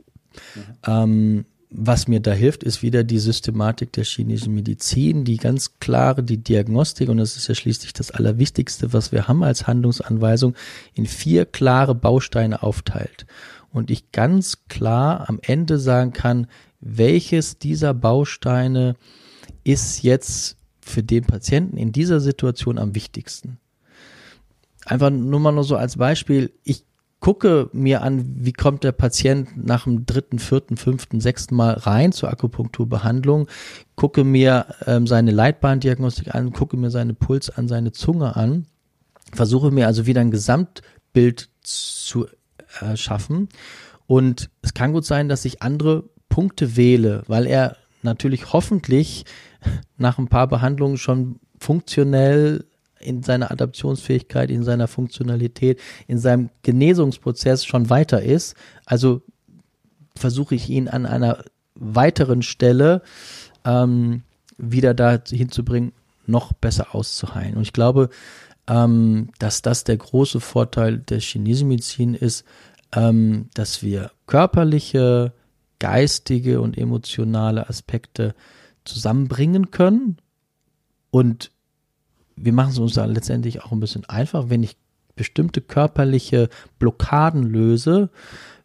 Mhm. 0.55 0.61
Ähm, 0.85 1.45
was 1.73 2.09
mir 2.09 2.19
da 2.19 2.33
hilft, 2.33 2.63
ist 2.63 2.83
wieder 2.83 3.05
die 3.05 3.17
Systematik 3.17 3.93
der 3.93 4.03
chinesischen 4.03 4.53
Medizin, 4.53 5.23
die 5.23 5.37
ganz 5.37 5.79
klare, 5.79 6.21
die 6.21 6.37
Diagnostik, 6.37 7.07
und 7.07 7.17
das 7.17 7.37
ist 7.37 7.47
ja 7.47 7.55
schließlich 7.55 7.93
das 7.93 8.11
Allerwichtigste, 8.11 8.91
was 8.91 9.13
wir 9.13 9.29
haben 9.29 9.41
als 9.41 9.67
Handlungsanweisung, 9.67 10.53
in 10.93 11.05
vier 11.05 11.45
klare 11.45 11.95
Bausteine 11.95 12.61
aufteilt. 12.61 13.25
Und 13.71 13.89
ich 13.89 14.11
ganz 14.11 14.65
klar 14.67 15.29
am 15.29 15.39
Ende 15.41 15.79
sagen 15.79 16.11
kann, 16.11 16.47
welches 16.81 17.57
dieser 17.57 17.93
Bausteine 17.93 18.97
ist 19.63 20.03
jetzt 20.03 20.57
für 20.81 21.03
den 21.03 21.23
Patienten 21.23 21.77
in 21.77 21.93
dieser 21.93 22.19
Situation 22.19 22.77
am 22.77 22.95
wichtigsten. 22.95 23.59
Einfach 24.83 25.09
nur 25.09 25.39
mal 25.39 25.53
nur 25.53 25.63
so 25.63 25.77
als 25.77 25.95
Beispiel, 25.95 26.51
ich 26.65 26.83
gucke 27.21 27.69
mir 27.71 28.01
an, 28.01 28.25
wie 28.35 28.51
kommt 28.51 28.83
der 28.83 28.91
Patient 28.91 29.49
nach 29.55 29.85
dem 29.85 30.05
dritten, 30.05 30.39
vierten, 30.39 30.75
fünften, 30.75 31.21
sechsten 31.21 31.55
Mal 31.55 31.73
rein 31.73 32.11
zur 32.11 32.29
Akupunkturbehandlung, 32.29 33.47
gucke 33.95 34.23
mir 34.23 34.65
ähm, 34.87 35.05
seine 35.05 35.31
Leitbahndiagnostik 35.31 36.33
an, 36.33 36.51
gucke 36.51 36.77
mir 36.77 36.89
seine 36.89 37.13
Puls 37.13 37.49
an, 37.51 37.67
seine 37.67 37.91
Zunge 37.91 38.35
an, 38.35 38.65
versuche 39.31 39.69
mir 39.69 39.85
also 39.85 40.07
wieder 40.07 40.19
ein 40.19 40.31
Gesamtbild 40.31 41.49
zu 41.61 42.25
erschaffen. 42.79 43.49
Und 44.07 44.49
es 44.63 44.73
kann 44.73 44.91
gut 44.91 45.05
sein, 45.05 45.29
dass 45.29 45.45
ich 45.45 45.61
andere 45.61 46.09
Punkte 46.27 46.75
wähle, 46.75 47.21
weil 47.27 47.45
er 47.45 47.77
natürlich 48.01 48.51
hoffentlich 48.51 49.25
nach 49.97 50.17
ein 50.17 50.27
paar 50.27 50.47
Behandlungen 50.47 50.97
schon 50.97 51.39
funktionell 51.59 52.65
in 53.03 53.23
seiner 53.23 53.51
Adaptionsfähigkeit, 53.51 54.49
in 54.49 54.63
seiner 54.63 54.87
Funktionalität, 54.87 55.79
in 56.07 56.17
seinem 56.17 56.49
Genesungsprozess 56.63 57.65
schon 57.65 57.89
weiter 57.89 58.21
ist. 58.21 58.55
Also 58.85 59.21
versuche 60.15 60.55
ich 60.55 60.69
ihn 60.69 60.87
an 60.87 61.05
einer 61.05 61.43
weiteren 61.75 62.41
Stelle 62.41 63.01
ähm, 63.65 64.23
wieder 64.57 64.93
da 64.93 65.19
hinzubringen, 65.27 65.93
noch 66.27 66.53
besser 66.53 66.93
auszuheilen. 66.93 67.55
Und 67.55 67.63
ich 67.63 67.73
glaube, 67.73 68.09
ähm, 68.67 69.29
dass 69.39 69.61
das 69.61 69.83
der 69.83 69.97
große 69.97 70.39
Vorteil 70.39 70.99
der 70.99 71.19
chinesischen 71.19 71.67
Medizin 71.69 72.13
ist, 72.13 72.45
ähm, 72.93 73.49
dass 73.53 73.81
wir 73.81 74.11
körperliche, 74.27 75.33
geistige 75.79 76.61
und 76.61 76.77
emotionale 76.77 77.67
Aspekte 77.67 78.35
zusammenbringen 78.85 79.71
können. 79.71 80.17
Und 81.09 81.51
wir 82.43 82.53
machen 82.53 82.71
es 82.71 82.79
uns 82.79 82.93
da 82.93 83.05
letztendlich 83.05 83.63
auch 83.63 83.71
ein 83.71 83.79
bisschen 83.79 84.05
einfach. 84.05 84.49
Wenn 84.49 84.63
ich 84.63 84.77
bestimmte 85.15 85.61
körperliche 85.61 86.49
Blockaden 86.79 87.43
löse, 87.43 88.09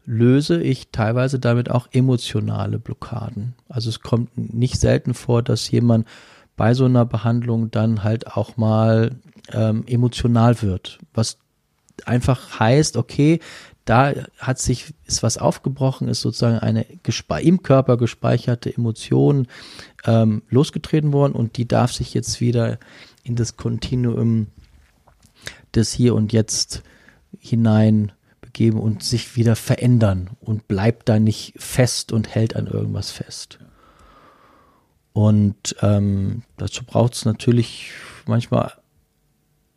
löse 0.04 0.62
ich 0.62 0.90
teilweise 0.92 1.38
damit 1.38 1.70
auch 1.70 1.88
emotionale 1.92 2.78
Blockaden. 2.78 3.54
Also 3.68 3.90
es 3.90 4.00
kommt 4.00 4.54
nicht 4.54 4.80
selten 4.80 5.14
vor, 5.14 5.42
dass 5.42 5.70
jemand 5.70 6.06
bei 6.56 6.72
so 6.74 6.84
einer 6.84 7.04
Behandlung 7.04 7.70
dann 7.70 8.04
halt 8.04 8.28
auch 8.28 8.56
mal 8.56 9.16
ähm, 9.52 9.84
emotional 9.86 10.62
wird, 10.62 10.98
was 11.12 11.38
einfach 12.04 12.60
heißt, 12.60 12.96
okay, 12.96 13.40
da 13.84 14.12
hat 14.38 14.58
sich, 14.58 14.94
ist 15.04 15.22
was 15.22 15.38
aufgebrochen, 15.38 16.08
ist 16.08 16.20
sozusagen 16.20 16.58
eine 16.58 16.86
im 17.40 17.62
Körper 17.62 17.96
gespeicherte 17.96 18.74
Emotion 18.74 19.46
ähm, 20.04 20.42
losgetreten 20.48 21.12
worden 21.12 21.34
und 21.34 21.56
die 21.56 21.68
darf 21.68 21.92
sich 21.92 22.12
jetzt 22.12 22.40
wieder 22.40 22.78
in 23.26 23.34
das 23.34 23.56
Kontinuum 23.56 24.46
des 25.74 25.92
Hier 25.92 26.14
und 26.14 26.32
Jetzt 26.32 26.82
hinein 27.38 28.12
begeben 28.40 28.78
und 28.78 29.02
sich 29.02 29.36
wieder 29.36 29.56
verändern 29.56 30.30
und 30.40 30.68
bleibt 30.68 31.08
da 31.08 31.18
nicht 31.18 31.54
fest 31.56 32.12
und 32.12 32.34
hält 32.34 32.56
an 32.56 32.66
irgendwas 32.66 33.10
fest. 33.10 33.58
Und 35.12 35.76
ähm, 35.82 36.42
dazu 36.56 36.84
braucht 36.84 37.14
es 37.14 37.24
natürlich 37.24 37.90
manchmal 38.26 38.72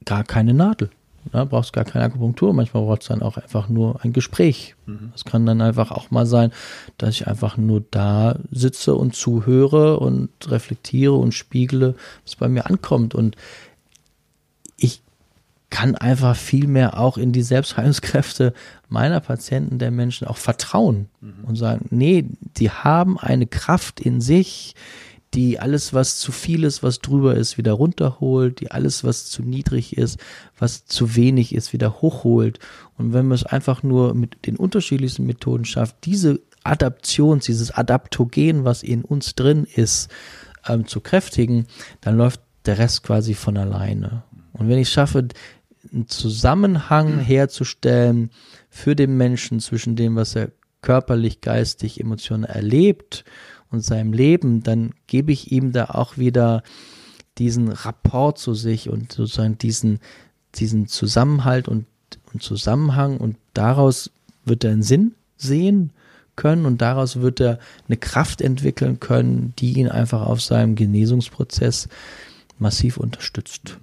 gar 0.05 0.23
keine 0.23 0.53
Nadel. 0.53 0.89
Ja, 1.33 1.43
brauchst 1.43 1.73
gar 1.73 1.85
keine 1.85 2.05
Akupunktur, 2.05 2.53
manchmal 2.53 2.83
braucht 2.83 3.03
es 3.03 3.07
dann 3.07 3.21
auch 3.21 3.37
einfach 3.37 3.69
nur 3.69 4.03
ein 4.03 4.13
Gespräch. 4.13 4.75
Mhm. 4.85 5.11
Es 5.15 5.25
kann 5.25 5.45
dann 5.45 5.61
einfach 5.61 5.91
auch 5.91 6.09
mal 6.09 6.25
sein, 6.25 6.51
dass 6.97 7.11
ich 7.11 7.27
einfach 7.27 7.57
nur 7.57 7.83
da 7.91 8.37
sitze 8.51 8.95
und 8.95 9.15
zuhöre 9.15 9.99
und 9.99 10.29
reflektiere 10.49 11.13
und 11.13 11.33
spiegle, 11.33 11.95
was 12.25 12.35
bei 12.35 12.49
mir 12.49 12.65
ankommt. 12.67 13.13
Und 13.13 13.35
ich 14.75 15.01
kann 15.69 15.95
einfach 15.95 16.35
viel 16.35 16.67
mehr 16.67 16.99
auch 16.99 17.17
in 17.17 17.31
die 17.31 17.43
Selbstheilungskräfte 17.43 18.53
meiner 18.87 19.19
Patienten, 19.19 19.77
der 19.77 19.91
Menschen 19.91 20.27
auch 20.27 20.37
vertrauen 20.37 21.09
mhm. 21.21 21.43
und 21.43 21.55
sagen, 21.55 21.85
nee, 21.91 22.25
die 22.57 22.71
haben 22.71 23.19
eine 23.19 23.45
Kraft 23.45 23.99
in 23.99 24.19
sich, 24.19 24.73
die 25.33 25.59
alles, 25.59 25.93
was 25.93 26.17
zu 26.17 26.31
viel 26.31 26.63
ist, 26.63 26.81
was 26.81 26.99
drüber 26.99 27.35
ist, 27.35 27.57
wieder 27.57 27.73
runterholt, 27.73 28.59
die 28.61 28.71
alles, 28.71 29.03
was 29.03 29.25
zu 29.25 29.43
niedrig 29.43 29.97
ist, 29.97 30.19
was 30.57 30.85
zu 30.85 31.15
wenig 31.15 31.53
ist, 31.53 31.71
wieder 31.71 32.01
hochholt. 32.01 32.59
Und 32.97 33.13
wenn 33.13 33.27
man 33.27 33.35
es 33.35 33.45
einfach 33.45 33.83
nur 33.83 34.15
mit 34.15 34.47
den 34.47 34.55
unterschiedlichsten 34.55 35.25
Methoden 35.25 35.65
schafft, 35.65 35.97
diese 36.05 36.39
Adaption, 36.63 37.39
dieses 37.39 37.71
Adaptogen, 37.71 38.65
was 38.65 38.81
in 38.81 39.03
uns 39.03 39.35
drin 39.35 39.65
ist, 39.65 40.09
ähm, 40.67 40.87
zu 40.87 40.99
kräftigen, 40.99 41.67
dann 42.01 42.17
läuft 42.17 42.41
der 42.65 42.79
Rest 42.79 43.03
quasi 43.03 43.35
von 43.35 43.57
alleine. 43.57 44.23
Und 44.53 44.67
wenn 44.67 44.79
ich 44.79 44.89
schaffe, 44.89 45.27
einen 45.93 46.07
Zusammenhang 46.07 47.19
herzustellen 47.19 48.31
für 48.69 48.95
den 48.95 49.15
Menschen 49.15 49.59
zwischen 49.59 49.95
dem, 49.95 50.15
was 50.15 50.35
er 50.35 50.51
körperlich, 50.81 51.41
geistig, 51.41 51.99
emotional 51.99 52.49
erlebt 52.49 53.23
und 53.71 53.81
seinem 53.81 54.13
Leben, 54.13 54.63
dann 54.63 54.93
gebe 55.07 55.31
ich 55.31 55.51
ihm 55.51 55.71
da 55.71 55.85
auch 55.85 56.17
wieder 56.17 56.63
diesen 57.37 57.69
Rapport 57.71 58.37
zu 58.37 58.53
sich 58.53 58.89
und 58.89 59.11
sozusagen 59.11 59.57
diesen, 59.57 59.99
diesen 60.55 60.87
Zusammenhalt 60.87 61.67
und, 61.67 61.85
einen 62.31 62.41
Zusammenhang 62.41 63.17
und 63.17 63.37
daraus 63.53 64.11
wird 64.45 64.63
er 64.63 64.71
einen 64.71 64.83
Sinn 64.83 65.15
sehen 65.37 65.91
können 66.35 66.65
und 66.65 66.81
daraus 66.81 67.21
wird 67.21 67.39
er 67.39 67.59
eine 67.87 67.97
Kraft 67.97 68.41
entwickeln 68.41 68.99
können, 68.99 69.53
die 69.59 69.73
ihn 69.73 69.89
einfach 69.89 70.21
auf 70.21 70.41
seinem 70.41 70.75
Genesungsprozess 70.75 71.87
massiv 72.59 72.97
unterstützt. 72.97 73.77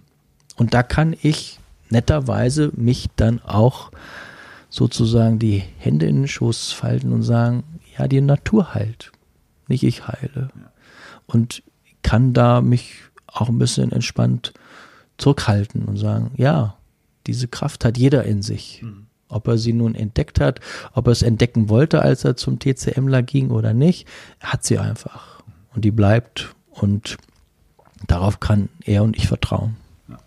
Und 0.57 0.75
da 0.75 0.83
kann 0.83 1.15
ich 1.23 1.59
netterweise 1.91 2.73
mich 2.75 3.09
dann 3.17 3.41
auch 3.43 3.91
sozusagen 4.71 5.39
die 5.39 5.63
Hände 5.79 6.07
in 6.07 6.17
den 6.17 6.29
Schoß 6.29 6.73
falten 6.73 7.13
und 7.13 7.23
sagen, 7.23 7.63
ja, 7.97 8.09
die 8.09 8.21
Natur 8.21 8.75
heilt, 8.75 9.13
nicht 9.69 9.83
ich 9.83 10.07
heile. 10.07 10.51
Und 11.27 11.63
kann 12.03 12.33
da 12.33 12.61
mich 12.61 12.95
auch 13.27 13.49
ein 13.49 13.59
bisschen 13.59 13.93
entspannt 13.93 14.55
zurückhalten 15.19 15.85
und 15.85 15.97
sagen, 15.97 16.31
ja, 16.37 16.77
diese 17.27 17.49
Kraft 17.49 17.85
hat 17.85 17.99
jeder 17.99 18.25
in 18.25 18.43
sich. 18.43 18.83
Mhm. 18.83 19.07
Ob 19.29 19.49
er 19.49 19.59
sie 19.59 19.73
nun 19.73 19.97
entdeckt 19.97 20.39
hat, 20.39 20.61
ob 20.93 21.09
er 21.09 21.13
es 21.13 21.23
entdecken 21.23 21.69
wollte, 21.69 22.01
als 22.01 22.25
er 22.25 22.37
zum 22.37 22.61
TCMler 22.61 23.23
ging 23.25 23.51
oder 23.51 23.75
nicht, 23.75 24.07
hat 24.41 24.65
sie 24.65 24.79
einfach. 24.79 25.43
Und 25.75 25.85
die 25.85 25.91
bleibt 25.91 26.55
und 26.71 27.17
darauf 28.07 28.39
kann 28.39 28.69
er 28.85 29.03
und 29.03 29.17
ich 29.17 29.27
vertrauen. 29.27 29.77
Ja. 30.09 30.19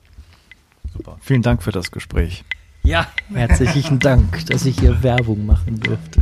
Super. 0.94 1.18
Vielen 1.22 1.44
Dank 1.44 1.64
für 1.64 1.72
das 1.72 1.92
Gespräch. 1.92 2.44
Ja, 2.84 3.08
herzlichen 3.34 4.00
Dank, 4.00 4.46
dass 4.48 4.66
ich 4.66 4.80
hier 4.80 5.02
Werbung 5.04 5.46
machen 5.46 5.80
durfte. 5.80 6.22